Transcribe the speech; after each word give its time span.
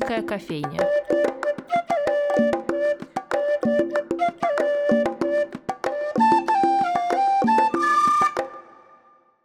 Шумерийская 0.00 0.22
кофейня. 0.22 0.80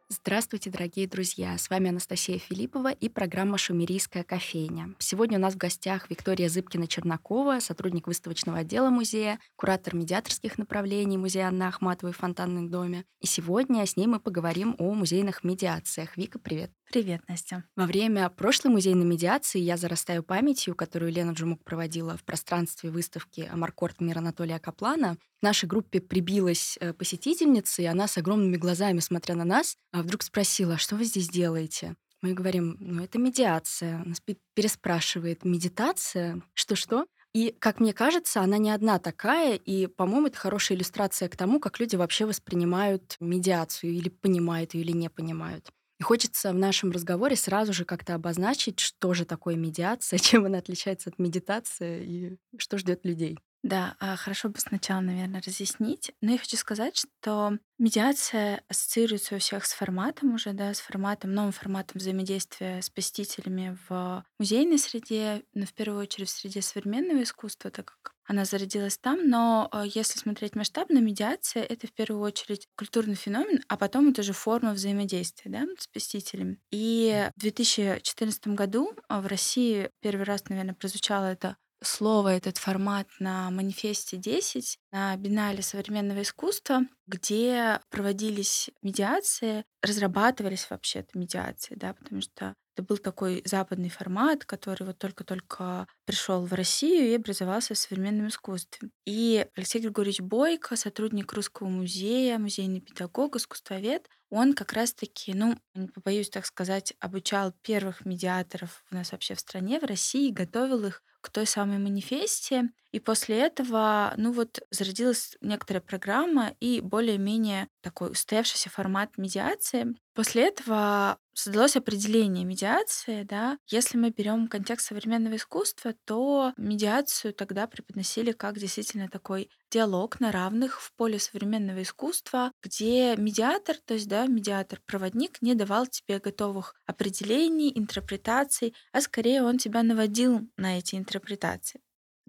Здравствуйте, 0.07 0.69
дорогие 0.69 1.07
друзья! 1.07 1.57
С 1.57 1.69
вами 1.69 1.89
Анастасия 1.89 2.39
Филиппова 2.39 2.91
и 2.91 3.09
программа 3.09 3.57
«Шумерийская 3.57 4.23
кофейня». 4.23 4.95
Сегодня 4.97 5.37
у 5.37 5.41
нас 5.41 5.53
в 5.53 5.57
гостях 5.57 6.09
Виктория 6.09 6.47
Зыбкина-Чернакова, 6.47 7.59
сотрудник 7.59 8.07
выставочного 8.07 8.59
отдела 8.59 8.89
музея, 8.89 9.39
куратор 9.55 9.93
медиаторских 9.95 10.57
направлений 10.57 11.17
музея 11.17 11.47
Анны 11.47 11.63
Ахматовой 11.63 12.13
в 12.13 12.17
Фонтанном 12.17 12.69
доме. 12.69 13.05
И 13.19 13.27
сегодня 13.27 13.85
с 13.85 13.97
ней 13.97 14.07
мы 14.07 14.19
поговорим 14.19 14.75
о 14.79 14.93
музейных 14.93 15.43
медиациях. 15.43 16.17
Вика, 16.17 16.39
привет! 16.39 16.71
Привет, 16.91 17.21
Настя. 17.27 17.63
Во 17.75 17.85
время 17.85 18.29
прошлой 18.29 18.69
музейной 18.69 19.05
медиации 19.05 19.59
«Я 19.59 19.75
зарастаю 19.75 20.23
памятью», 20.23 20.75
которую 20.75 21.11
Лена 21.11 21.31
Джумук 21.31 21.63
проводила 21.63 22.15
в 22.15 22.23
пространстве 22.23 22.89
выставки 22.89 23.49
«Амаркорт. 23.51 23.99
Мир 23.99 24.19
Анатолия 24.19 24.59
Каплана», 24.59 25.17
к 25.17 25.41
нашей 25.41 25.67
группе 25.67 25.99
прибилась 25.99 26.77
э, 26.79 26.93
посетительница, 26.93 27.81
и 27.81 27.85
она 27.85 28.07
с 28.07 28.17
огромными 28.17 28.55
глазами, 28.55 28.99
смотря 28.99 29.35
на 29.35 29.43
нас, 29.43 29.75
а 29.91 30.03
вдруг 30.03 30.23
спросила, 30.23 30.77
что 30.77 30.95
вы 30.95 31.05
здесь 31.05 31.27
делаете? 31.27 31.95
Мы 32.21 32.33
говорим, 32.33 32.77
ну 32.79 33.03
это 33.03 33.19
медиация. 33.19 34.03
Нас 34.05 34.21
переспрашивает, 34.53 35.43
медитация? 35.43 36.41
Что-что? 36.53 37.05
И, 37.33 37.53
как 37.59 37.81
мне 37.81 37.93
кажется, 37.93 38.39
она 38.39 38.57
не 38.57 38.71
одна 38.71 38.97
такая, 38.97 39.55
и, 39.55 39.87
по-моему, 39.87 40.27
это 40.27 40.37
хорошая 40.37 40.77
иллюстрация 40.77 41.27
к 41.27 41.35
тому, 41.35 41.59
как 41.59 41.79
люди 41.81 41.97
вообще 41.97 42.25
воспринимают 42.25 43.17
медиацию 43.19 43.91
или 43.91 44.07
понимают 44.07 44.73
ее, 44.73 44.81
или 44.83 44.93
не 44.93 45.09
понимают. 45.09 45.69
И 45.99 46.03
хочется 46.03 46.51
в 46.51 46.55
нашем 46.55 46.91
разговоре 46.91 47.35
сразу 47.35 47.71
же 47.73 47.85
как-то 47.85 48.15
обозначить, 48.15 48.79
что 48.79 49.13
же 49.13 49.25
такое 49.25 49.55
медиация, 49.55 50.19
чем 50.19 50.45
она 50.45 50.57
отличается 50.59 51.09
от 51.09 51.19
медитации 51.19 52.03
и 52.05 52.37
что 52.57 52.77
ждет 52.77 53.05
людей. 53.05 53.39
Да, 53.65 53.95
а 53.99 54.15
хорошо 54.15 54.49
бы 54.49 54.59
сначала, 54.59 55.01
наверное, 55.01 55.41
разъяснить. 55.43 56.11
Но 56.21 56.33
я 56.33 56.37
хочу 56.37 56.55
сказать, 56.55 56.95
что 56.97 57.57
медиация 57.79 58.63
ассоциируется 58.67 59.35
у 59.35 59.39
всех 59.39 59.65
с 59.65 59.73
форматом 59.73 60.35
уже, 60.35 60.53
да, 60.53 60.71
с 60.71 60.79
форматом, 60.79 61.33
новым 61.33 61.51
форматом 61.51 61.97
взаимодействия 61.97 62.83
с 62.83 62.91
посетителями 62.91 63.75
в 63.89 64.23
музейной 64.37 64.77
среде, 64.77 65.41
но 65.55 65.65
в 65.65 65.73
первую 65.73 66.03
очередь 66.03 66.29
в 66.29 66.39
среде 66.39 66.61
современного 66.61 67.23
искусства, 67.23 67.71
так 67.71 67.85
как 67.85 68.13
она 68.27 68.45
зародилась 68.45 68.99
там, 68.99 69.27
но 69.27 69.67
э, 69.71 69.85
если 69.85 70.19
смотреть 70.19 70.55
масштабно, 70.55 70.99
медиация— 70.99 71.63
это 71.63 71.87
в 71.87 71.93
первую 71.93 72.21
очередь 72.21 72.67
культурный 72.77 73.15
феномен, 73.15 73.63
а 73.67 73.77
потом 73.77 74.09
это 74.09 74.21
же 74.21 74.33
форма 74.33 74.73
взаимодействия 74.73 75.49
да, 75.51 75.65
с 75.79 75.87
посетителем. 75.87 76.59
И 76.71 77.29
в 77.35 77.39
2014 77.39 78.47
году 78.49 78.93
э, 79.09 79.19
в 79.19 79.25
России 79.25 79.89
первый 80.01 80.23
раз, 80.23 80.43
наверное, 80.49 80.75
прозвучало 80.75 81.25
это 81.25 81.57
слово, 81.83 82.35
этот 82.35 82.57
формат 82.57 83.07
на 83.19 83.49
манифесте 83.51 84.17
10 84.17 84.77
на 84.91 85.15
бинале 85.17 85.61
современного 85.61 86.21
искусства, 86.21 86.81
где 87.07 87.79
проводились 87.89 88.69
медиации, 88.81 89.65
разрабатывались 89.81 90.69
вообще-то 90.69 91.17
медиации, 91.17 91.75
да, 91.75 91.93
потому 91.93 92.21
что 92.21 92.55
это 92.75 92.83
был 92.83 92.97
такой 92.97 93.41
западный 93.45 93.89
формат, 93.89 94.43
который 94.43 94.85
вот 94.85 94.97
только-только 94.97 95.87
пришел 96.03 96.45
в 96.45 96.53
Россию 96.53 97.07
и 97.09 97.15
образовался 97.15 97.73
в 97.73 97.77
современном 97.77 98.27
искусстве. 98.27 98.89
И 99.05 99.47
Алексей 99.55 99.79
Григорьевич 99.79 100.19
Бойко, 100.19 100.75
сотрудник 100.75 101.31
Русского 101.31 101.69
музея, 101.69 102.37
музейный 102.37 102.81
педагог, 102.81 103.37
искусствовед, 103.37 104.09
он 104.29 104.53
как 104.53 104.73
раз-таки, 104.73 105.33
ну, 105.33 105.57
не 105.73 105.87
побоюсь 105.87 106.29
так 106.29 106.45
сказать, 106.45 106.93
обучал 106.99 107.53
первых 107.61 108.03
медиаторов 108.05 108.83
у 108.91 108.95
нас 108.95 109.13
вообще 109.13 109.35
в 109.35 109.39
стране, 109.39 109.79
в 109.79 109.85
России, 109.85 110.31
готовил 110.31 110.85
их 110.85 111.01
к 111.25 111.29
той 111.29 111.45
самой 111.45 111.79
манифесте. 111.79 112.69
И 112.95 112.99
после 113.01 113.39
этого, 113.41 114.13
ну 114.15 114.31
вот, 114.31 114.61
зародилась 114.71 115.35
некоторая 115.41 115.81
программа 115.81 116.55
и 116.61 116.79
более-менее 116.79 117.67
такой 117.81 118.11
устоявшийся 118.11 118.69
формат 118.69 119.17
медиации. 119.17 119.97
После 120.13 120.47
этого 120.47 121.17
создалось 121.33 121.75
определение 121.75 122.45
медиации, 122.45 123.23
да. 123.23 123.57
Если 123.67 123.97
мы 123.97 124.11
берем 124.11 124.47
контекст 124.47 124.87
современного 124.87 125.35
искусства, 125.35 125.93
то 126.05 126.53
медиацию 126.55 127.33
тогда 127.33 127.67
преподносили 127.67 128.31
как 128.31 128.57
действительно 128.57 129.09
такой 129.09 129.49
диалог 129.69 130.21
на 130.21 130.31
равных 130.31 130.79
в 130.79 130.93
поле 130.93 131.19
современного 131.19 131.81
искусства, 131.81 132.53
где 132.63 133.17
медиатор, 133.17 133.75
то 133.85 133.95
есть, 133.95 134.07
да, 134.07 134.25
медиатор-проводник 134.25 135.41
не 135.41 135.53
давал 135.53 135.87
тебе 135.87 136.19
готовых 136.19 136.75
определений, 136.85 137.73
интерпретаций, 137.77 138.73
а 138.93 139.01
скорее 139.01 139.43
он 139.43 139.57
тебя 139.57 139.83
наводил 139.83 140.47
на 140.55 140.77
эти 140.77 140.95
интерпретации. 140.95 141.81